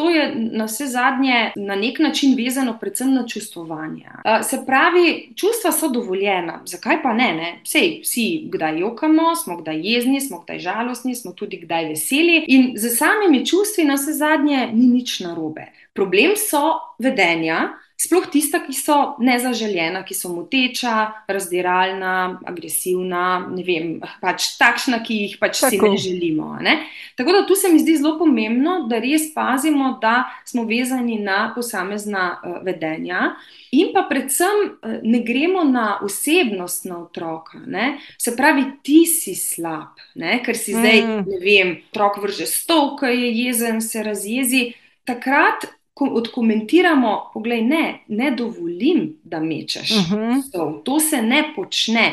[0.00, 4.06] To je na vse zadnje na nek način vezano predvsem na čustvovanje.
[4.42, 7.32] Se pravi, čustva so dovoljena, zakaj pa ne?
[7.34, 7.60] ne?
[7.64, 12.72] Sej, vsi kdaj jokamo, smo kdaj jezni, smo kdaj žalostni, smo tudi kdaj veseli in
[12.76, 15.68] z samimi čustvi na vse zadnje ni nič narobe.
[15.92, 17.68] Problem so vedenja,
[18.00, 20.94] sploh tista, ki so nezaželjena, ki so moteča,
[21.28, 23.90] razdiralna, agresivna, ne vem,
[24.22, 26.54] pač takšna, ki jih pač si ne želimo.
[26.64, 26.78] Ne?
[27.18, 31.50] Tako da tu se mi zdi zelo pomembno, da res pazimo, da smo vezani na
[31.54, 33.34] posamezna uh, vedenja.
[33.76, 37.60] In pa predvsem uh, ne gremo na osebnost na otroka.
[37.66, 37.98] Ne?
[38.18, 40.38] Se pravi, ti si slab, ne?
[40.44, 41.28] ker si zdaj, mm.
[41.28, 44.70] ne vem, otrok vrže stovka, je jezen, se razjezi.
[45.04, 45.68] Takrat
[46.06, 49.90] odkomentiramo, poglej, ne, ne dovolim, da mečeš.
[49.90, 50.40] Uh mhm.
[50.40, 50.82] -huh.
[50.84, 52.12] To se ne počne.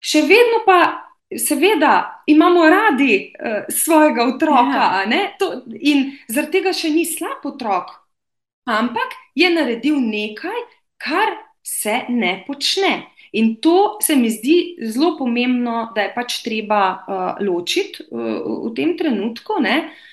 [0.00, 0.78] Še vedno pa,
[1.38, 5.04] seveda, imamo radi uh, svojega otroka.
[5.10, 5.36] Ja.
[5.38, 7.90] To, in zaradi tega še ni slab otrok,
[8.64, 10.60] ampak je naredil nekaj,
[10.98, 11.28] kar
[11.62, 13.06] se ne počne.
[13.32, 18.18] In to se mi zdi zelo pomembno, da je pač treba uh, ločiti uh,
[18.66, 19.52] v tem trenutku.
[19.52, 20.11] Uh, uh,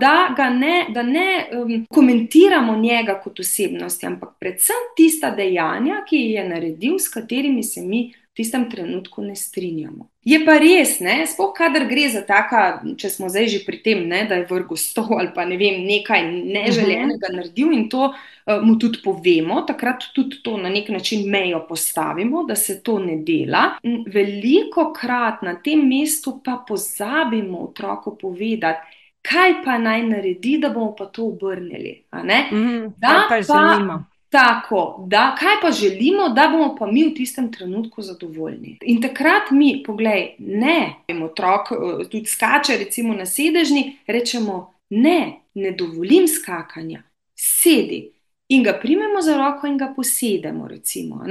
[0.00, 6.34] da, ne, da ne um, komentiramo njega kot osebnost, ampak predvsem tista dejanja, ki jih
[6.34, 10.10] je naredil, s katerimi se mi v tistem trenutku ne strinjamo.
[10.26, 10.98] Je pa res,
[11.30, 14.76] spoh, kadar gre za taka, če smo zdaj že pri tem, ne, da je vrgel
[14.76, 17.36] stol ali pa ne vem, nekaj neželenega mhm.
[17.38, 22.44] naredil in to uh, mu tudi povemo, takrat tudi to na nek način mejo postavimo,
[22.44, 23.78] da se to ne dela.
[24.12, 28.95] Veliko krat na tem mestu pa pozabimo otroku povedati,
[29.28, 32.04] kaj pa naj naredi, da bomo pa to obrnili.
[32.12, 34.04] Mm, da, pa želimo.
[34.30, 38.78] Tako, da, kaj pa želimo, da bomo pa mi v tistem trenutku zadovoljni.
[38.82, 45.70] In takrat mi, poglej, ne, otrok eh, tudi skače, recimo na sedežni, rečemo, ne, ne
[45.70, 47.02] dovolim skakanja,
[47.34, 48.12] sedi.
[48.48, 50.68] in ga primemo za roko in ga posedemo.
[50.68, 51.24] Recimo,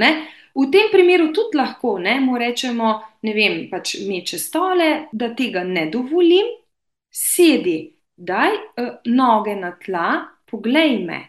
[0.54, 5.64] v tem primeru tudi lahko ne, mu rečemo, ne vem, pač meče stole, da tega
[5.64, 6.46] ne dovolim,
[7.16, 7.78] sedi,
[8.16, 10.10] daj uh, noge na tla,
[10.50, 11.22] poglej me.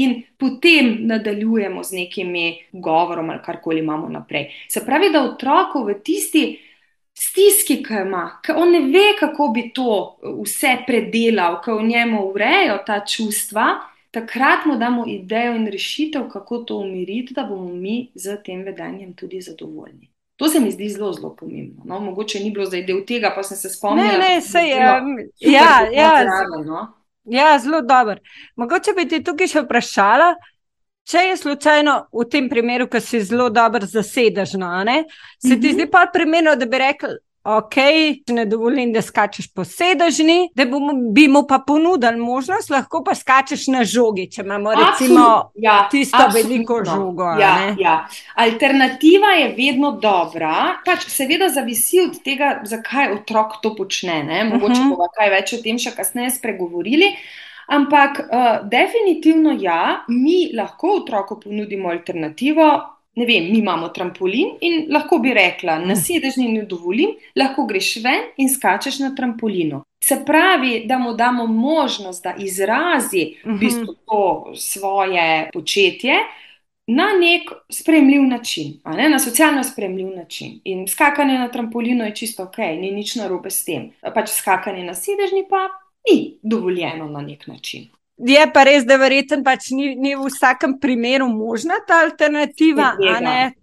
[0.00, 4.48] In potem nadaljujemo z nekimi govorom ali karkoli imamo naprej.
[4.68, 6.44] Se pravi, da otroku v tisti
[7.14, 12.22] stiski, ki ima, ki on ne ve, kako bi to vse predelal, ki v njemu
[12.30, 13.66] urejo ta čustva,
[14.10, 19.14] takrat mu damo idejo in rešitev, kako to umiriti, da bomo mi z tem vedenjem
[19.14, 20.11] tudi zadovoljni.
[20.42, 21.82] To se mi zdi zelo, zelo pomembno.
[21.84, 24.08] No, mogoče ni bilo zdaj del tega, pa sem se spomnila.
[24.08, 24.76] Ne, ne, se je.
[24.76, 26.80] Ja, ja, zraven, no?
[27.24, 28.16] ja, zelo dobro.
[28.56, 30.32] Mogoče bi ti tukaj še vprašala,
[31.06, 35.04] če je slučajno v tem primeru, ki si zelo dobro zasedeš, no, se mm
[35.44, 35.62] -hmm.
[35.62, 37.76] ti zdi pa primerno, da bi rekel, ok,
[38.28, 43.14] ne dovolim, da skačeš po sedežni, da bomo, bi mu pa ponudili možnost, lahko pa
[43.18, 46.48] skačeš na žogi, če imamo recimo ja, tisto absolutno.
[46.48, 47.30] veliko žogo.
[47.40, 47.96] Ja, ja.
[48.34, 54.22] Alternativa je vedno dobra, pač seveda zavisi od tega, zakaj otrok to počne.
[54.22, 54.44] Ne?
[54.44, 54.86] Mogoče uh mhm.
[54.86, 54.96] -huh.
[54.96, 57.16] bomo kaj več o tem še kasneje spregovorili.
[57.66, 64.86] Ampak uh, definitivno ja, mi lahko otroku ponudimo alternativo, ne vem, mi imamo trampolin in
[64.92, 69.82] lahko bi rekla, na sedežni ne dovolim, lahko greš ven in skačeš na trampolinu.
[70.04, 76.14] Se pravi, da mu damo možnost, da izrazi v bistvu to svoje početje
[76.86, 79.08] na nek spremljiv način, ne?
[79.08, 80.60] na socialno spremljiv način.
[80.64, 83.90] In skakanje na trampolinu je čisto ok, ni nič narobe s tem.
[84.14, 85.68] Pač skakanje na sedežni pa
[86.10, 87.88] ni dovoljeno na nek način.
[88.18, 92.92] Je pa res, da verjetno pač ni, ni v vsakem primeru možna ta alternativa.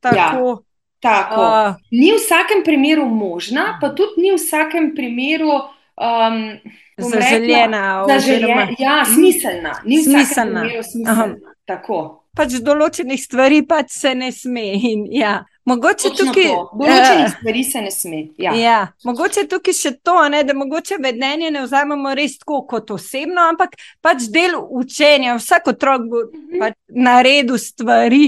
[0.01, 0.55] Tako, ja,
[0.99, 1.41] tako.
[1.43, 5.61] Uh, ni v vsakem primeru možna, pa tudi ni v vsakem primeru.
[5.99, 6.57] Um,
[6.99, 9.73] Zaželjena, oziroma ja, smiselna.
[9.85, 10.63] Ni smiselna.
[10.83, 11.55] smiselna.
[11.67, 11.99] Tako.
[12.35, 14.65] Pač določenih stvari pač se ne sme.
[14.75, 15.39] In, ja.
[15.69, 18.19] Mogoče tukaj, določenih uh, stvari se ne sme.
[18.41, 18.53] Ja.
[18.57, 23.45] Ja, mogoče tukaj še to, ne, da mogoče vedenje ne vzamemo res tako kot osebno,
[23.53, 25.37] ampak pač del učenja.
[25.39, 26.55] Vsak otrok bo uh mhm.
[26.55, 26.59] -huh.
[26.59, 28.23] pač naredil stvari,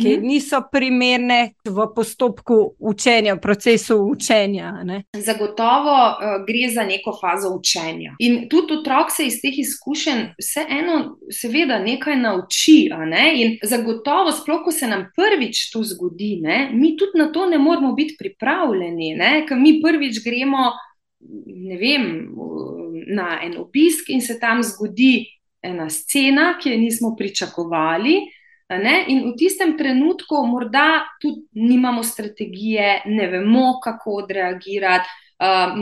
[0.00, 0.26] ki mhm.
[0.26, 4.72] niso primerne v postopku učenja, v procesu učenja.
[4.84, 5.02] Ne?
[5.16, 8.14] Zagotovo uh, gre za neko fazo učenja.
[8.18, 10.98] In tudi otrok se iz teh izkušenj vseeno,
[11.30, 12.78] seveda, nekaj nauči.
[13.06, 13.24] Ne?
[13.42, 16.70] In zagotovo, sploh ko se nam prvič to zgodi, ne?
[16.72, 19.14] mi tudi na to ne moramo biti pripravljeni.
[19.48, 20.72] Ker mi prvič gremo
[21.80, 22.28] vem,
[23.06, 25.26] na en obisk in se tam zgodi.
[25.66, 28.20] Ena scena, ki jo nismo pričakovali,
[28.68, 35.06] In v tistem trenutku morda tudi nimamo strategije, ne vemo, kako odreagirati,
[35.38, 35.78] uh,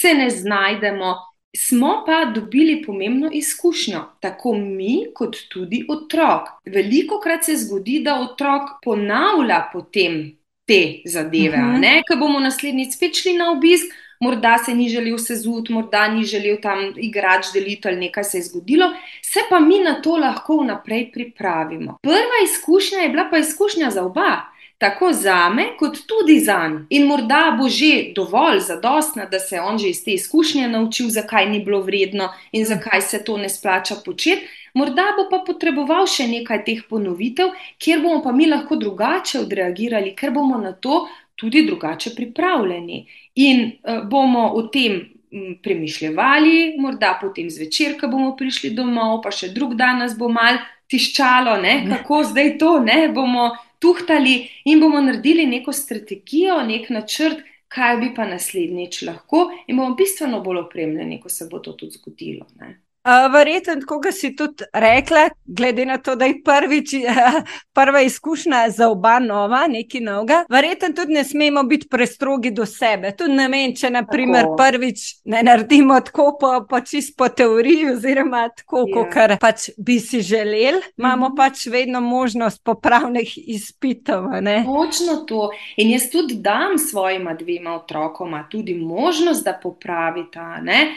[0.00, 1.14] se ne znajdemo.
[1.56, 6.48] Smo pa dobili pomembno izkušnjo, tako mi, kot tudi otrok.
[6.66, 11.56] Veliko krat se zgodi, da otrok ponavlja potem te zadeve.
[11.56, 12.02] Uh -huh.
[12.08, 16.56] Ker bomo naslednjič spet šli na obisk, morda se ni želel sezuti, morda ni želel
[16.62, 18.90] tam igrati, deliti ali nekaj se je zgodilo,
[19.22, 21.98] se pa mi na to lahko vnaprej pripravimo.
[22.02, 24.54] Prva izkušnja je bila pa izkušnja za oba.
[24.78, 26.86] Tako za me, kot tudi za njega.
[26.90, 31.08] In morda bo že dovolj zadostna, da se je on že iz te izkušnje naučil,
[31.08, 34.46] zakaj ni bilo vredno in zakaj se to ne splača početi.
[34.74, 40.16] Morda bo pa potreboval še nekaj teh ponovitev, kjer bomo pa mi lahko drugače odreagirali,
[40.18, 43.06] ker bomo na to tudi drugače pripravljeni.
[43.34, 45.00] In uh, bomo o tem
[45.32, 50.28] um, premišljali, morda potem zvečer, ko bomo prišli domov, pa še drug dan nas bo
[50.28, 50.60] mal
[50.92, 51.80] tiščalo, ne?
[51.88, 53.50] kako zdaj to ne bomo
[53.82, 57.42] tuhtali in bomo naredili neko strategijo, nek načrt.
[57.74, 61.96] Kaj bi pa naslednjič lahko, in bomo bistveno bolj opremljeni, ko se bo to tudi
[61.98, 62.46] zgodilo.
[62.60, 62.83] Ne?
[63.04, 66.94] Verjetno, kot si tudi rekla, glede na to, da je prvič,
[67.76, 73.12] prva izkušnja za oba nova, nekaj novega, verjetno tudi ne smemo biti prestrogi do sebe.
[73.16, 74.56] Tudi ne vem, če naprimer tako.
[74.56, 79.12] prvič ne naredimo tako po, po čist po teoriji, oziroma tako, yeah.
[79.12, 81.36] kot pač bi si želeli, imamo mm -hmm.
[81.36, 84.24] pač vedno možnost popravnih izpitov.
[84.64, 85.50] Točno to.
[85.76, 90.60] In jaz tudi dam svojima dvema otrokoma tudi možnost, da popravita.
[90.62, 90.94] Ne?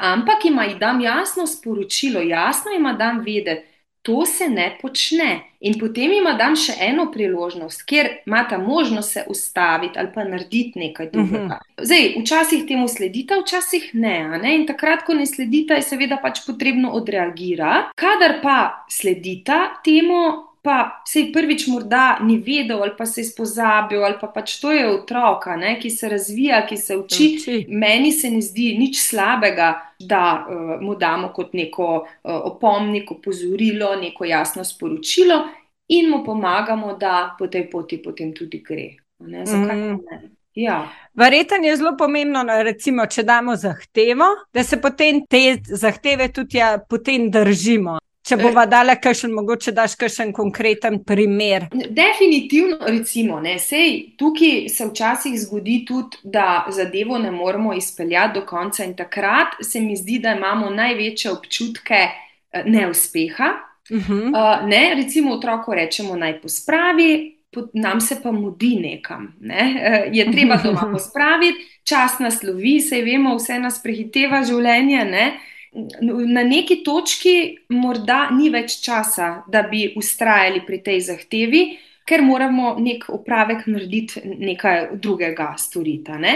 [0.00, 3.66] Ampak jim dam jasno jasno sporočilo, jasno jim dam vedeti,
[4.02, 5.40] to se ne počne.
[5.60, 10.78] In potem jim dam še eno priložnost, kjer imata možnost se ustaviti ali pa narediti
[10.78, 11.12] nekaj mhm.
[11.12, 11.44] drugega.
[11.44, 11.84] Uh -huh.
[11.84, 14.56] Zdaj, včasih temu sledita, včasih ne, ne.
[14.56, 17.92] In takrat, ko ne sledita, je seveda pač potrebno odreagirati.
[17.94, 23.24] Kadar pa sledita temu, pa se je prvič morda ni vedel, ali pa se je
[23.24, 27.28] spozabil, ali pa pač to je otroka, ne, ki se razvija, ki se uči.
[27.38, 27.64] uči.
[27.68, 29.70] Meni se ne zdi nič slabega,
[30.00, 35.40] da uh, mu damo kot neko uh, opomnik, opozorilo, neko jasno sporočilo
[35.88, 38.90] in mu pomagamo, da po tej poti potem tudi gre.
[39.18, 39.96] Ne, zakaj mm.
[40.10, 40.20] ne?
[40.54, 40.88] Ja.
[41.14, 46.58] Verjetno je zelo pomembno, no, recimo, če damo zahtevo, da se potem te zahteve tudi
[46.58, 47.98] ja, potem držimo.
[48.20, 51.66] Če bo vadala, kakšen, mogoče daš kakšen konkreten primer.
[51.72, 58.44] Definitivno, recimo, ne, sej, tukaj se včasih zgodi tudi, da zadevo ne moremo izpeljati do
[58.46, 63.50] konca, in takrat se mi zdi, da imamo največje občutke eh, neuspeha.
[63.90, 64.28] Uh -huh.
[64.28, 67.36] uh, ne, recimo, otroku rečemo naj pospravi,
[67.72, 69.34] nam se pa mudi nekam.
[69.40, 69.64] Ne?
[69.74, 75.04] Uh, je treba doma pospraviti, čas nas lovi, sej vemo, vse nas prehiteva življenje.
[75.04, 75.40] Ne?
[75.72, 81.62] Na neki točki morda ni več časa, da bi ustrajali pri tej zahtevi,
[82.10, 86.16] ker moramo nek opravek narediti, nekaj drugega storiti.
[86.18, 86.34] Ne?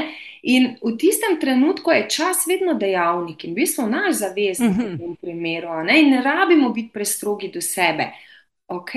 [0.55, 4.87] In v tistem trenutku je čas vedno dejavnik in v bistvu naš zaveznik uh -huh.
[4.87, 4.99] v mhm.
[4.99, 5.83] tem primeru.
[5.83, 6.01] Ne?
[6.01, 8.13] In ne rabimo biti prestrogi do sebe.
[8.69, 8.93] Ok,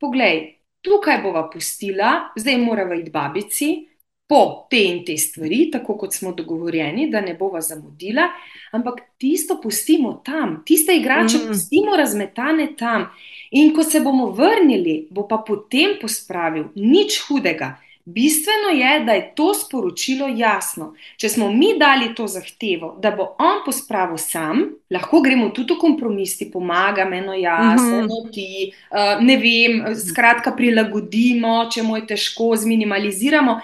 [0.00, 3.86] poglej, tukaj bova pustila, zdaj moramo iti babici
[4.26, 8.28] po te in te stvari, tako kot smo dogovorjeni, da ne bova zamudila,
[8.74, 11.48] ampak tisto pustimo tam, tiste igrače mm.
[11.48, 13.06] pustimo razmetane tam.
[13.50, 17.76] In ko se bomo vrnili, bo pa potem pospravil, nič hudega.
[18.08, 20.92] Bistveno je, da je to sporočilo jasno.
[21.18, 24.60] Če smo mi dali to zahtevo, da bo on pospravil sam,
[24.94, 27.96] lahko gremo tudi v kompromis, ti pomaga, eno jaz, mhm.
[28.04, 33.58] eno ti, uh, ne vem, skratka, prilagodimo, če mu je težko, zminimaliziramo.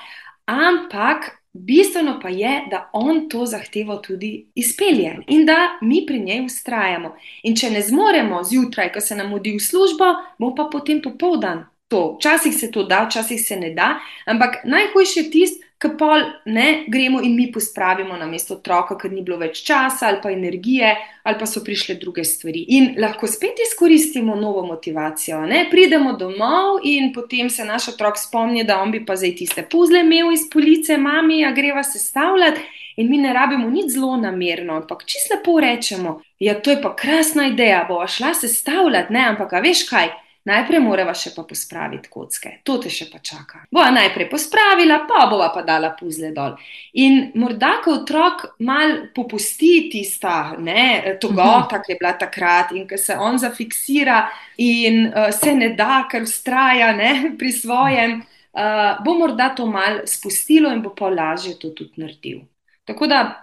[0.46, 6.44] Ampak bistveno pa je, da on to zahtevo tudi izpelje in da mi pri njej
[6.44, 7.14] ustrajamo.
[7.42, 11.66] In če ne zmoremo zjutraj, ko se nam mudi v službo, bo pa potem popoldan.
[11.92, 12.16] To.
[12.16, 16.84] Včasih se to da, včasih se ne da, ampak najhujše je tisto, ki pol ne
[16.86, 20.92] gremo in mi pospravimo na mesto otroka, ker ni bilo več časa ali pa energije,
[21.26, 22.62] ali pa so prišle druge stvari.
[22.76, 25.40] In lahko spet izkoristimo novo motivacijo.
[25.50, 25.64] Ne?
[25.70, 30.04] Pridemo domov in potem se naš otrok spomni, da on bi pa zdaj tiste puzle
[30.06, 32.62] imel iz police, mami, a greva se stavljati.
[32.96, 36.90] In mi ne rabimo nič zelo namerno, ampak čisto lepo rečemo, da ja, je to
[36.96, 40.10] krasna ideja, bo šla se stavljati, ne, ampak veš kaj,
[40.42, 43.60] Najprej moramo še pa pospraviti kocke, to te še pa čaka.
[43.70, 46.56] Bova najprej pospravila, pa bova pa dala puzle dol.
[46.98, 52.98] In morda, ko otrok mal popusti tista ne, togota, ki je bila takrat in ki
[52.98, 54.24] se on zafiksira
[54.58, 60.02] in uh, se ne da, ker ustraja ne, pri svojem, uh, bo morda to mal
[60.10, 62.42] spustilo in bo pa lažje to tudi naredil.
[62.82, 63.41] Tako da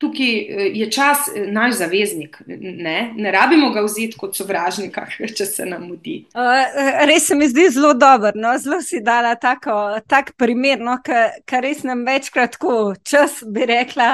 [0.00, 5.46] tukaj eh, je čas eh, naš zaveznik, ne, ne rabimo ga vzeti kot sovražnika, če
[5.46, 6.24] se nam mudi.
[6.34, 8.54] Uh, res se mi zdi zelo dobro, no?
[8.58, 9.76] zelo si dala tako,
[10.08, 10.96] tak primer, no?
[11.04, 14.08] kar res nam večkrat tako čas bi rekla,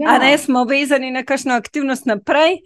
[0.00, 0.12] ja.
[0.12, 2.60] a ne smo vezani na kakšno aktivnost naprej.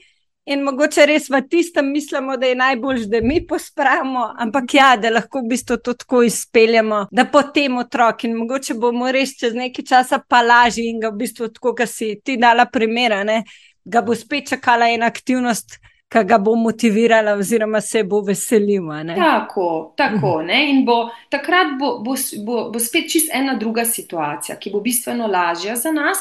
[0.44, 5.08] In mogoče res v tistem mislimo, da je najbolj, da mi pospravimo, ampak ja, da
[5.10, 9.88] lahko v bistvu to tako izpeljemo, da potem otrok in mogoče bomo res čez nekaj
[9.88, 13.40] časa pa lažji in ga v bistvu tako, kot si ti dala primera, ne,
[13.84, 15.80] ga bo spet čakala ena aktivnost.
[16.14, 19.00] Ki ga bo motivirala, oziroma se bo veselila.
[19.16, 20.34] Tako, tako.
[20.46, 20.60] Ne?
[20.70, 25.26] In bo, takrat bo, bo, bo, bo spet čist ena druga situacija, ki bo bistveno
[25.26, 26.20] lažja za nas,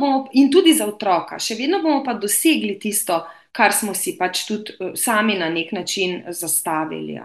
[0.00, 1.38] bomo, in tudi za otroka.
[1.38, 3.22] Še vedno bomo pa dosegli tisto,
[3.56, 7.18] kar smo si pač tudi eh, sami na nek način zastavili.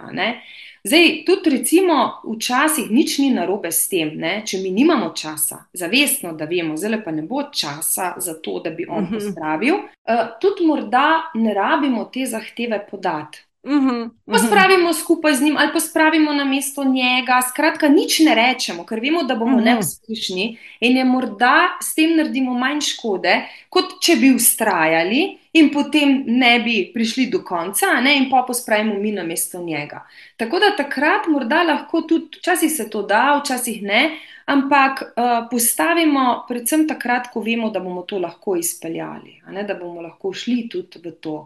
[0.84, 4.42] Zdaj, tudi recimo, včasih nič ni narobe s tem, ne?
[4.46, 8.72] če mi nimamo časa, zavestno, da vemo, zdaj pa ne bo časa za to, da
[8.74, 9.14] bi on mhm.
[9.14, 13.46] pozdravil, uh, tudi morda ne rabimo te zahteve podati.
[13.64, 14.10] Uh -huh, uh -huh.
[14.26, 19.24] Pospravimo skupaj z njim ali pospravimo na mesto njega, skratka, nič ne rečemo, ker vemo,
[19.24, 19.66] da bomo uh -huh.
[19.66, 26.24] neuspešni in je morda s tem naredimo manj škode, kot če bi ustrajali in potem
[26.28, 30.06] ne bi prišli do konca, ne, in pa pospravimo mi na mesto njega.
[30.38, 34.04] Tako da takrat morda lahko tudi, včasih se to da, včasih ne,
[34.46, 40.02] ampak uh, postavimo, predvsem takrat, ko vemo, da bomo to lahko izpeljali, ne, da bomo
[40.02, 41.38] lahko šli tudi v to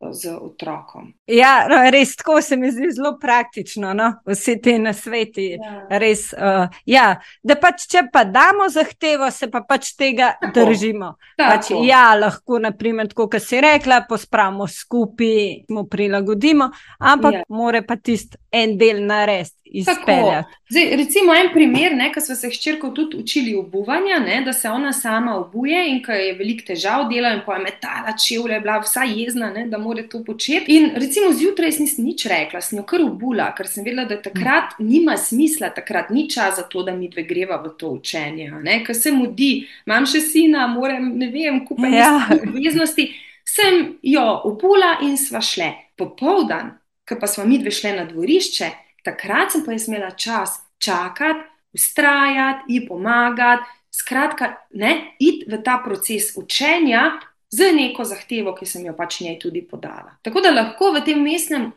[0.00, 1.12] z otrokom.
[1.26, 4.12] Ja, no, res tako se mi zdi zelo praktično, no?
[4.26, 5.40] vse te na svetu.
[5.40, 5.80] Ja.
[5.90, 7.06] Uh, ja,
[7.42, 10.54] da pač, če pa damo zahtevo, se pa pač tega tako.
[10.60, 11.12] držimo.
[11.36, 11.50] Tako.
[11.50, 17.44] Pač, ja, lahko, naprimer, tako kot si rekla, pospravimo skupaj, mu prilagodimo, ampak ja.
[17.48, 19.58] mora pa tisti en del narediti.
[19.72, 20.54] Izpeljati.
[20.68, 24.92] Zdaj, recimo en primer, ko smo se hčerko tudi učili obuvanja, ne, da se ona
[24.92, 29.50] sama obuje in ko je veliko težav dela in poje metala čevlje, bila vsa jezna,
[29.50, 30.76] ne, da more to početi.
[30.76, 34.76] In recimo zjutraj nisem nič rekla, sem jo kar obula, ker sem vedela, da takrat
[34.78, 38.50] nima smisla, takrat ni čas za to, da mi dve greva v to učenje.
[38.86, 39.52] Ker se mudi,
[39.86, 42.28] imam še sina, moram, ne vem, kupiti ja.
[42.42, 43.08] obveznosti.
[43.48, 45.72] Sem jo obula in sva šle.
[45.96, 46.76] Popoldan,
[47.08, 48.68] ko pa smo mi dve šle na dvorišče,
[49.08, 55.80] takrat sem pa jaz imela čas čakati, ustrajati, ji pomagati, skratka, ne, iti v ta
[55.84, 57.02] proces učenja
[57.50, 60.18] z neko zahtevo, ki sem jo pač njej tudi podala.
[60.22, 61.70] Tako da lahko v tem mestnem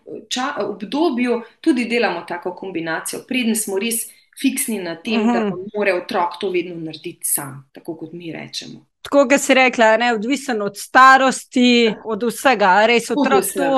[0.60, 4.04] obdobju tudi delamo tako kombinacijo, preden smo res
[4.42, 5.34] fiksni na tem, Aha.
[5.34, 5.72] da mhm.
[5.76, 8.86] mora otrok to vedno narediti sam, tako kot mi rečemo.
[9.02, 13.72] Tako kot si rekla, ne, odvisen od starosti, od vsega, res otrok to.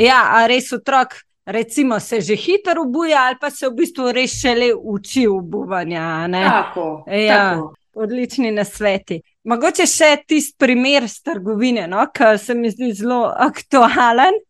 [0.00, 1.14] Ja, res otrok
[1.46, 6.28] recimo, se že hitro obuja, ali pa se v bistvu res šele uči obuvanja.
[6.32, 7.74] Tako, ja, tako.
[7.94, 9.20] Odlični nasveti.
[9.44, 14.40] Mogoče še tisti primer z trgovine, no, ki se mi zdi zelo aktualen.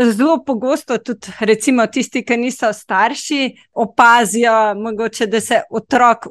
[0.00, 5.38] Zelo pogosto tudi, recimo, tisti, ki niso starši, opazijo, mogoče, da,
[5.70, 6.26] otrok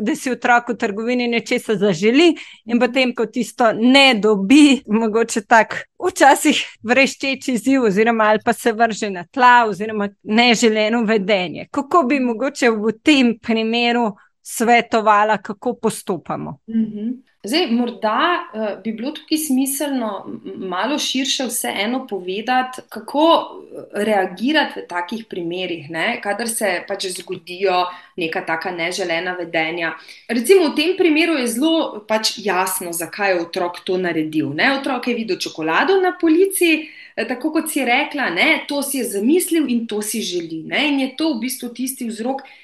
[0.00, 2.28] da si otrok v trgovini nečesa zaželi,
[2.70, 9.10] in potem, ko tisto ne dobi, mogoče tako včasih vreščeči ziv, oziroma pa se vrže
[9.10, 11.66] na tla, oziroma neželeno vedenje.
[11.70, 16.58] Kako bi mogoče v tem primeru svetovala, kako postopamo?
[16.68, 17.29] Mm -hmm.
[17.42, 24.86] Zdaj, morda uh, bi bilo tukaj smiselno malo širše vseeno povedati, kako eh, reagirati v
[24.88, 26.20] takih primerih, ne?
[26.22, 27.86] kadar se pač zgodijo
[28.16, 29.94] neka taka neželena vedenja.
[30.28, 34.52] Recimo v tem primeru je zelo pač jasno, zakaj je otrok to naredil.
[34.52, 34.74] Ne?
[34.76, 36.90] Otrok je videl čokolado na polici.
[37.16, 40.62] Eh, tako kot si rekla, ne, to si je zamislil in to si želi.
[40.66, 42.59] Ne, in je to v bistvu tisti vzrok, ki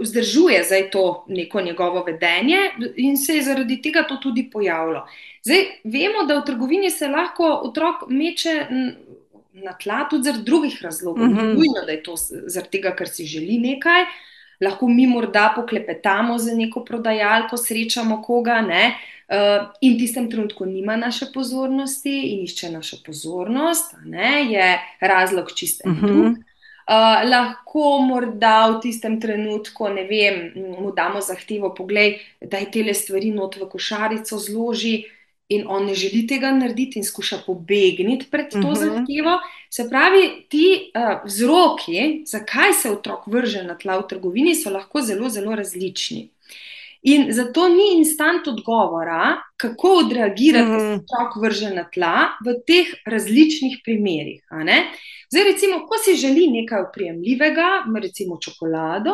[0.00, 2.58] vzdržuje zdaj to neko njegovo vedenje
[2.96, 5.06] in se je zaradi tega to tudi pojavilo.
[5.42, 8.66] Zdaj, vemo, da v trgovini se lahko otrok meče
[9.52, 11.26] na tla tudi zaradi drugih razlogov.
[11.28, 11.46] Ni mhm.
[11.46, 14.06] nujno, da je to zaradi tega, ker si želi nekaj.
[14.60, 18.94] Lahko mi morda poklepetamo z neko prodajalko, srečamo koga, ne,
[19.28, 25.52] uh, in v tistem trenutku nima naše pozornosti in išče našo pozornost, ne, je razlog
[25.56, 25.88] čiste.
[25.88, 26.06] Uh mhm.
[26.06, 26.53] -huh.
[26.84, 32.94] Uh, lahko morda v tistem trenutku, ne vem, mu damo zahtevo, poglej, da je te
[32.94, 35.06] stvari not v košarico zloži,
[35.48, 38.72] in on ne želi tega narediti in skuša pobegniti pred to uh mhm.
[38.72, 38.78] -huh.
[38.78, 39.38] zahtevo.
[39.70, 45.00] Se pravi, ti uh, vzroki, zakaj se otrok vrže na tla v trgovini, so lahko
[45.00, 46.28] zelo, zelo različni.
[47.04, 51.02] In zato ni instant odgovora, kako odreagirati, ko se mhm.
[51.02, 54.40] otrok vrže na tla v teh različnih primerih.
[55.28, 57.68] Zdaj, recimo, ko si želi nekaj oprijemljivega,
[58.02, 59.12] recimo čokolado,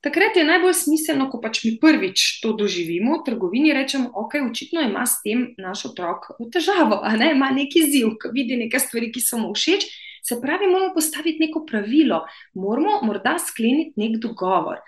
[0.00, 4.80] takrat je najbolj smiselno, ko pač mi prvič to doživimo v trgovini, rečemo, ok, očitno
[4.80, 7.34] ima s tem naš otrok težavo, ne?
[7.36, 9.84] ima neki ziv, ki vidi nekaj stvari, ki so mu všeč.
[10.24, 14.80] Se pravi, moramo postaviti neko pravilo, moramo morda skleniti nek dogovor.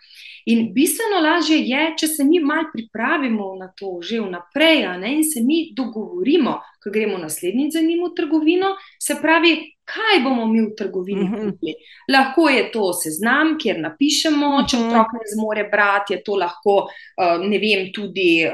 [0.46, 5.24] In bistveno lažje je, če se mi malo pripravimo na to že vnaprej ne, in
[5.24, 8.74] se mi dogovorimo, ko gremo naslednjič za njim v trgovino.
[8.98, 9.52] Se pravi,
[9.84, 11.34] kaj bomo mi v trgovini mhm.
[11.34, 11.72] kupili.
[11.72, 12.14] Uh -huh.
[12.16, 14.70] Lahko je to seznam, kjer napišemo, uh -huh.
[14.70, 14.86] če mhm.
[14.86, 18.46] otrok ne zmore brati, je to lahko, uh, ne vem, tudi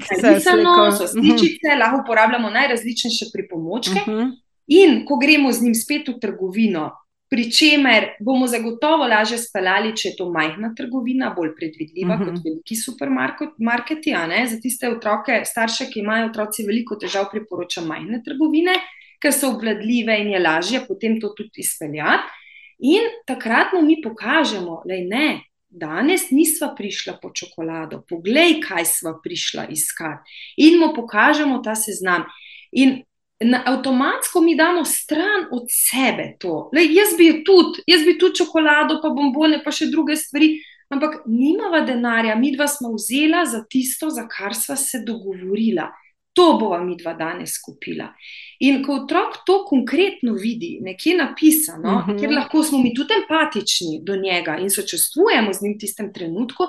[0.00, 1.78] pisano, so sličice, uh -huh.
[1.78, 4.00] lahko uporabljamo najrazličnejše pripomočke.
[4.06, 4.30] Uh -huh.
[4.66, 6.90] In ko gremo z njim spet v trgovino,
[7.34, 12.24] pri čemer bomo zagotovo lažje speljali, če je to majhna trgovina, bolj predvidljiva uh -huh.
[12.24, 12.42] kot mhm.
[12.44, 14.12] veliki supermarketi.
[14.50, 18.74] Za tiste otroke, starše, ki imajo otroci veliko težav, priporočam majhne trgovine,
[19.22, 22.30] ker so obvladljive in je lažje potem to tudi izpeljati.
[22.78, 25.40] In takrat mu mi pokažemo, da ne.
[25.68, 30.30] Danes nisva prišla po čokolado, poglej, kaj sva prišla iskati.
[30.56, 32.24] In mu pokažemo ta seznam.
[32.72, 33.02] In
[33.40, 36.70] na avtomatsko mi damo stran od sebe to.
[36.72, 40.54] Lej, jaz bi tudi, jaz bi tudi čokolado, pa bombone, pa še druge stvari,
[40.94, 45.90] ampak nimava denarja, mi dva smo vzela za tisto, za kar sva se dogovorila.
[46.34, 48.08] To bova mi dva danes kupila.
[48.66, 52.10] In ko otrok to konkretno vidi, nekje napisano, uh mhm.
[52.10, 52.20] -huh.
[52.20, 56.64] ker lahko smo mi tudi empatični do njega in sočustvujemo z njim v tistem trenutku,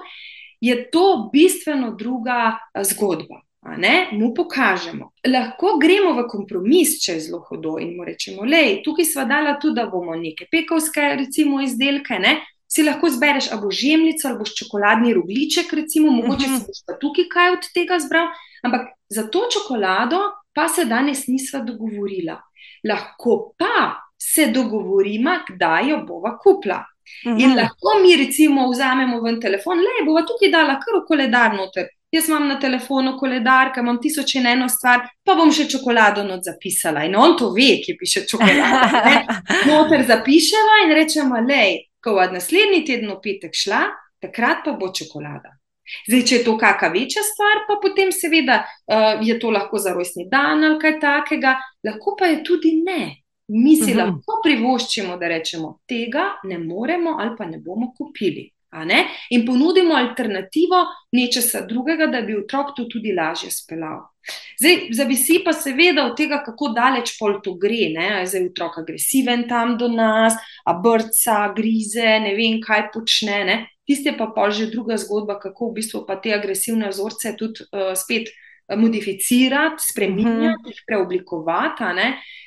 [0.61, 3.41] je to bistveno druga zgodba
[3.77, 5.11] ne, mu pokažemo.
[5.27, 9.55] Lahko gremo v kompromis, če je zelo hodo in mu rečemo, da tukaj smo dali
[9.61, 12.19] tudi, da bomo neke pekovske recimo, izdelke.
[12.21, 12.35] Ne,
[12.67, 16.73] si lahko zbereš, ali boš žemljico, ali boš čokoladni rogliček, recimo, mogoče uh -huh.
[16.73, 18.27] si pa tukaj kaj od tega zbral.
[18.63, 20.19] Ampak za to čokolado
[20.53, 22.41] pa se danes nisva dogovorila.
[22.83, 26.83] Lahko pa se dogovorimo, kdaj jo bova kupila.
[27.25, 27.39] Uhum.
[27.39, 31.87] In lahko mi, recimo, vzamemo ven telefon, le bo tukaj dala kar koledar noter.
[32.15, 36.23] Jaz imam na telefonu koledar, ki imam tisoč in eno stvar, pa bom še čokolado
[36.23, 37.03] not zapisala.
[37.03, 39.01] In on to ve, ki piše čokolado.
[39.69, 41.65] Noter zapiševa in rečemo, le,
[41.99, 43.83] ko bo naslednji teden v petek šla,
[44.23, 45.57] takrat pa bo čokolada.
[46.07, 49.93] Zdaj, če je to kakšna večja stvar, pa potem seveda uh, je to lahko za
[49.93, 53.01] rojstni dan ali kaj takega, lahko pa je tudi ne.
[53.47, 53.99] Mi si uh mhm.
[53.99, 54.05] -huh.
[54.05, 58.54] lahko privoščimo, da rečemo, tega ne moremo ali pa ne bomo kupili.
[59.29, 64.03] In ponudimo alternativo nečesa drugega, da bi otrok to tudi lažje speljal.
[64.59, 67.91] Zdaj, zavisi pa seveda od tega, kako daleč pol to gre.
[67.93, 68.25] Ne?
[68.25, 70.33] Zdaj je otrok agresiven tam do nas,
[70.65, 73.43] a brca, grize, ne vem, kaj počne.
[73.45, 73.57] Ne?
[73.85, 77.93] Tiste pa pa že druga zgodba, kako v bistvu pa te agresivne vzorce tudi uh,
[77.93, 80.85] spet uh, modificirati, spremenjati, uh -huh.
[80.87, 81.83] preoblikovati.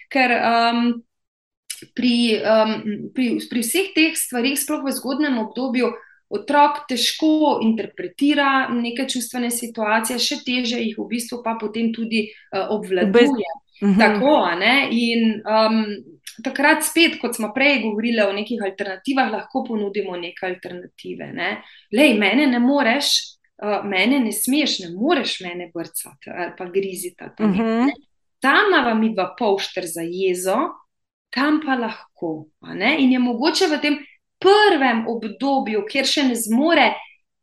[0.08, 1.02] Ker um,
[1.94, 5.92] pri, um, pri, pri vseh teh stvarih, sploh v zgodnem obdobju,
[6.28, 12.68] otrok težko interpretira neke čustvene situacije, še teže jih v bistvu pa potem tudi uh,
[12.76, 13.48] obvladuje.
[13.80, 13.98] Uh mhm.
[13.98, 14.88] Tako, ne?
[14.90, 15.84] In um,
[16.42, 21.30] takrat spet, kot smo prej govorili o nekih alternativah, lahko ponudimo neke alternative.
[21.32, 21.50] Ne?
[21.94, 23.12] Lej, mene ne moreš,
[23.62, 27.24] uh, mene ne smeš, ne moreš mene brcati ali pa griziti.
[27.38, 27.92] Uh -huh.
[28.40, 30.56] Tam vam je pa polšter za jezo,
[31.30, 32.46] tam pa lahko.
[32.98, 33.98] In je mogoče v tem
[34.38, 36.92] prvem obdobju, kjer še ne zmore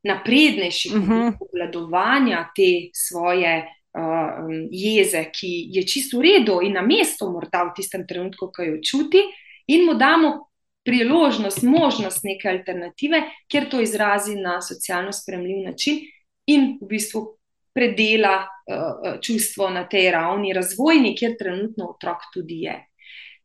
[0.05, 1.33] naprednejših uh -huh.
[1.39, 7.73] obvladovanja te svoje uh, jeze, ki je čisto v redu in na mestu, morda v
[7.75, 9.23] tistem trenutku, ko jo čuti,
[9.67, 10.49] in mu damo
[10.85, 15.99] priložnost, možnost neke alternative, kjer to izrazi na socialno spremljiv način
[16.47, 17.37] in v bistvu
[17.73, 22.85] predela uh, čustvo na tej ravni razvojni, kjer trenutno otrok tudi je.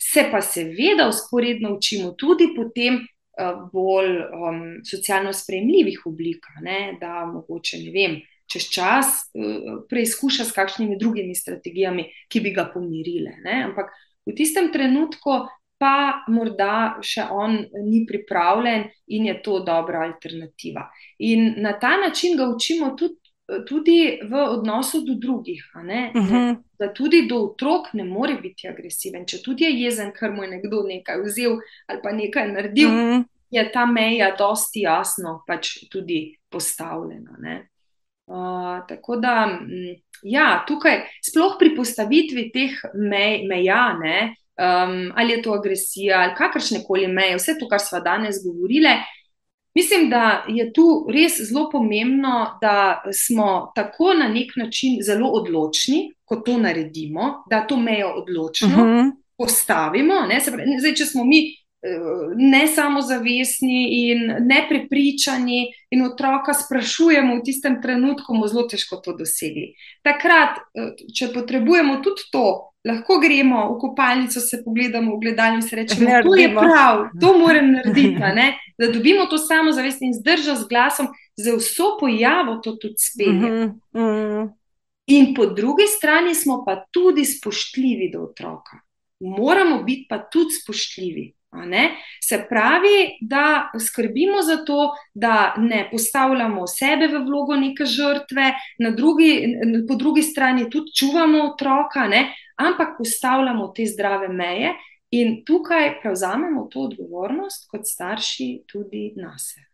[0.03, 3.01] Se pa seveda usporedno učimo tudi potem
[3.73, 8.19] bolj um, socialno sprejemljivih oblik, ne, da mogoče ne vem.
[8.51, 13.37] Čez čas uh, preizkuša s kakšnimi drugimi strategijami, ki bi ga pomirile.
[13.45, 13.63] Ne?
[13.69, 13.93] Ampak
[14.27, 15.45] v tistem trenutku,
[15.81, 18.85] pa morda še on ni pripravljen
[19.17, 20.85] in je to dobra alternativa.
[21.25, 23.17] In na ta način ga učimo tudi,
[23.69, 25.65] tudi v odnosu do drugih.
[25.75, 26.35] Uh mhm.
[26.35, 26.57] -huh.
[26.79, 29.27] Da tudi do otrok ne more biti agresiven.
[29.27, 32.95] Če tudi je jezen, ker mu je nekdo nekaj vzel ali pa nekaj naredil, uh
[32.95, 33.21] mhm.
[33.21, 37.37] -huh je ta meja dosti jasno pač tudi postavljena.
[38.31, 44.19] Uh, tako da, mm, ja, tukaj, sploh pri postavitvi teh mej, meja, ne,
[44.55, 48.95] um, ali je to agresija ali kakršne koli meje, vse to, kar smo danes govorili,
[49.75, 56.13] mislim, da je tu res zelo pomembno, da smo tako na nek način zelo odločni,
[56.25, 58.83] ko to naredimo, da to mejo odločno uh mhm.
[58.83, 59.13] -huh.
[59.39, 60.15] postavimo.
[60.47, 61.61] Pravi, zdaj, če smo mi
[62.37, 69.17] ne samozavestni in ne prepričani, in otroka sprašujemo v tistem trenutku, bomo zelo težko to
[69.17, 69.73] dosegli.
[70.05, 72.45] Takrat, eh, če potrebujemo tudi to,
[72.85, 77.73] lahko gremo v kopalnico, se pogledamo v gledalnico in rečemo, da je prav, to moram
[77.77, 78.29] narediti.
[78.37, 78.53] Ne?
[78.81, 83.51] Da dobimo to samozavest in zdržati z glasom, za vso pojavo to tudi spelje.
[83.51, 84.49] Mm -hmm.
[85.07, 88.81] In po drugi strani smo pa tudi spoštljivi do otroka.
[89.21, 91.35] Moramo biti pa tudi spoštljivi.
[92.23, 98.53] Se pravi, da skrbimo za to, da ne postavljamo sebe v vlogo neke žrtve,
[98.97, 99.57] drugi,
[99.89, 102.35] po drugi strani tudi čuvamo otroka, ne?
[102.57, 104.75] ampak postavljamo te zdrave meje
[105.11, 109.67] in tukaj prevzamemo to odgovornost kot starši tudi na sebe.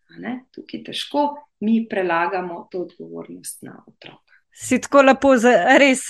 [0.55, 1.27] Tukaj težko
[1.61, 4.23] mi prelagamo to odgovornost na otroka.
[4.53, 5.35] Si tako lepo,
[5.79, 6.07] res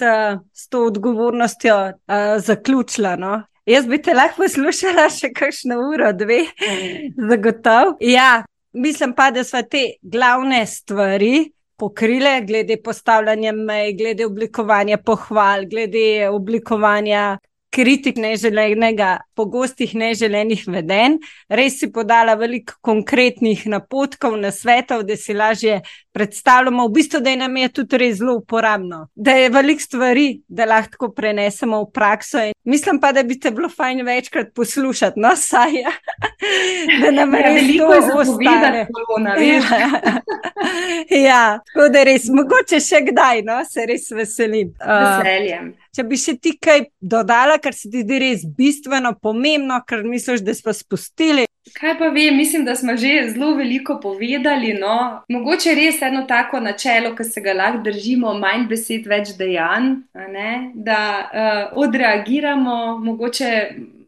[0.52, 3.16] s to odgovornostjo uh, zaključila.
[3.16, 3.42] No?
[3.66, 6.44] Jaz bi te lahko poslušala še kakšno uro, dve,
[7.30, 7.96] zagotovo.
[8.00, 15.66] Ja, mislim pa, da so te glavne stvari pokrile, glede postavljanja mej, glede oblikovanja pohval,
[15.66, 17.38] glede oblikovanja
[17.76, 21.18] kritik neželenega, pogostih neželenih vedenj.
[21.52, 25.82] Res si podala veliko konkretnih napotkov, na svetov, da si lažje
[26.16, 30.40] predstavljamo, v bistvu, da je nam je tudi res zelo uporabno, da je veliko stvari,
[30.48, 32.40] da lahko prenesemo v prakso.
[32.40, 35.76] In mislim pa, da bi te bilo fajn večkrat poslušati, no, saj.
[35.82, 35.92] Ja.
[37.00, 38.92] Da nam je ja, veliko zapovedati,
[39.44, 39.90] ja.
[41.28, 44.70] ja, tako da res, mogoče še kdaj, no, se res veselim.
[44.80, 45.68] Veseljem.
[45.74, 50.04] Uh, Če bi še ti kaj dodala, kar se ti zdi res bistveno, pomembno, kar
[50.04, 51.44] misliš, da smo spustili.
[51.74, 54.72] Kaj pa vem, mislim, da smo že zelo veliko povedali.
[54.74, 55.22] No?
[55.28, 59.90] Mogoče res eno tako načelo, ki se ga lahko držimo, manj besed, več dejanj,
[60.74, 63.52] da uh, odreagiramo, mogoče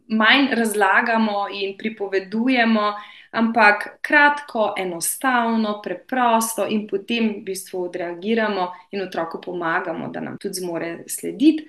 [0.09, 2.93] manj razlagamo in pripovedujemo,
[3.31, 10.63] ampak kratko, enostavno, preprosto in potem v bistvu odreagiramo in otroku pomagamo, da nam tudi
[10.63, 11.67] zmore slediti.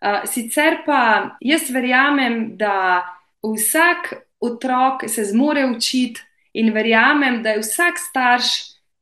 [0.00, 3.06] Uh, sicer pa jaz verjamem, da
[3.42, 6.20] vsak otrok se zmore učiti
[6.52, 8.44] in verjamem, da je vsak starš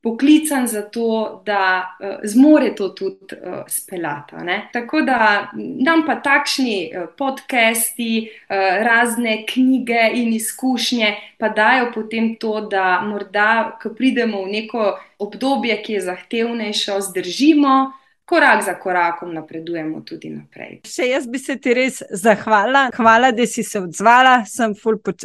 [0.06, 4.34] poklican za to, da uh, zmore to tudi uh, speljati.
[4.72, 8.56] Tako da nam pa takšni uh, podcasti, uh,
[8.86, 15.82] razne knjige in izkušnje pa dajo potem to, da morda, ko pridemo v neko obdobje,
[15.82, 17.92] ki je zahtevnejše, zdržimo.
[18.26, 20.80] Korak za korakom napredujemo tudi naprej.
[20.90, 22.88] Še jaz bi se ti res zahvalila.
[22.96, 24.74] Hvala, da si se odzvala, sem,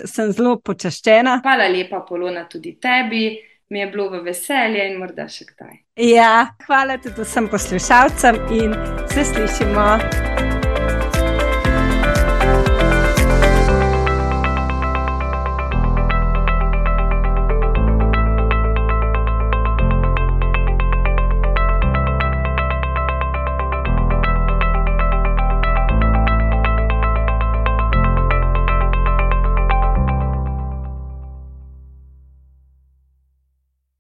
[0.05, 1.39] sem zelo počaščena.
[1.41, 3.25] Hvala lepa, Polona, tudi tebi
[3.71, 5.79] mi je bilo v veselje in morda še kdaj.
[6.11, 8.75] Ja, hvala tudi vsem poslušalcem in
[9.13, 10.30] se slišimo.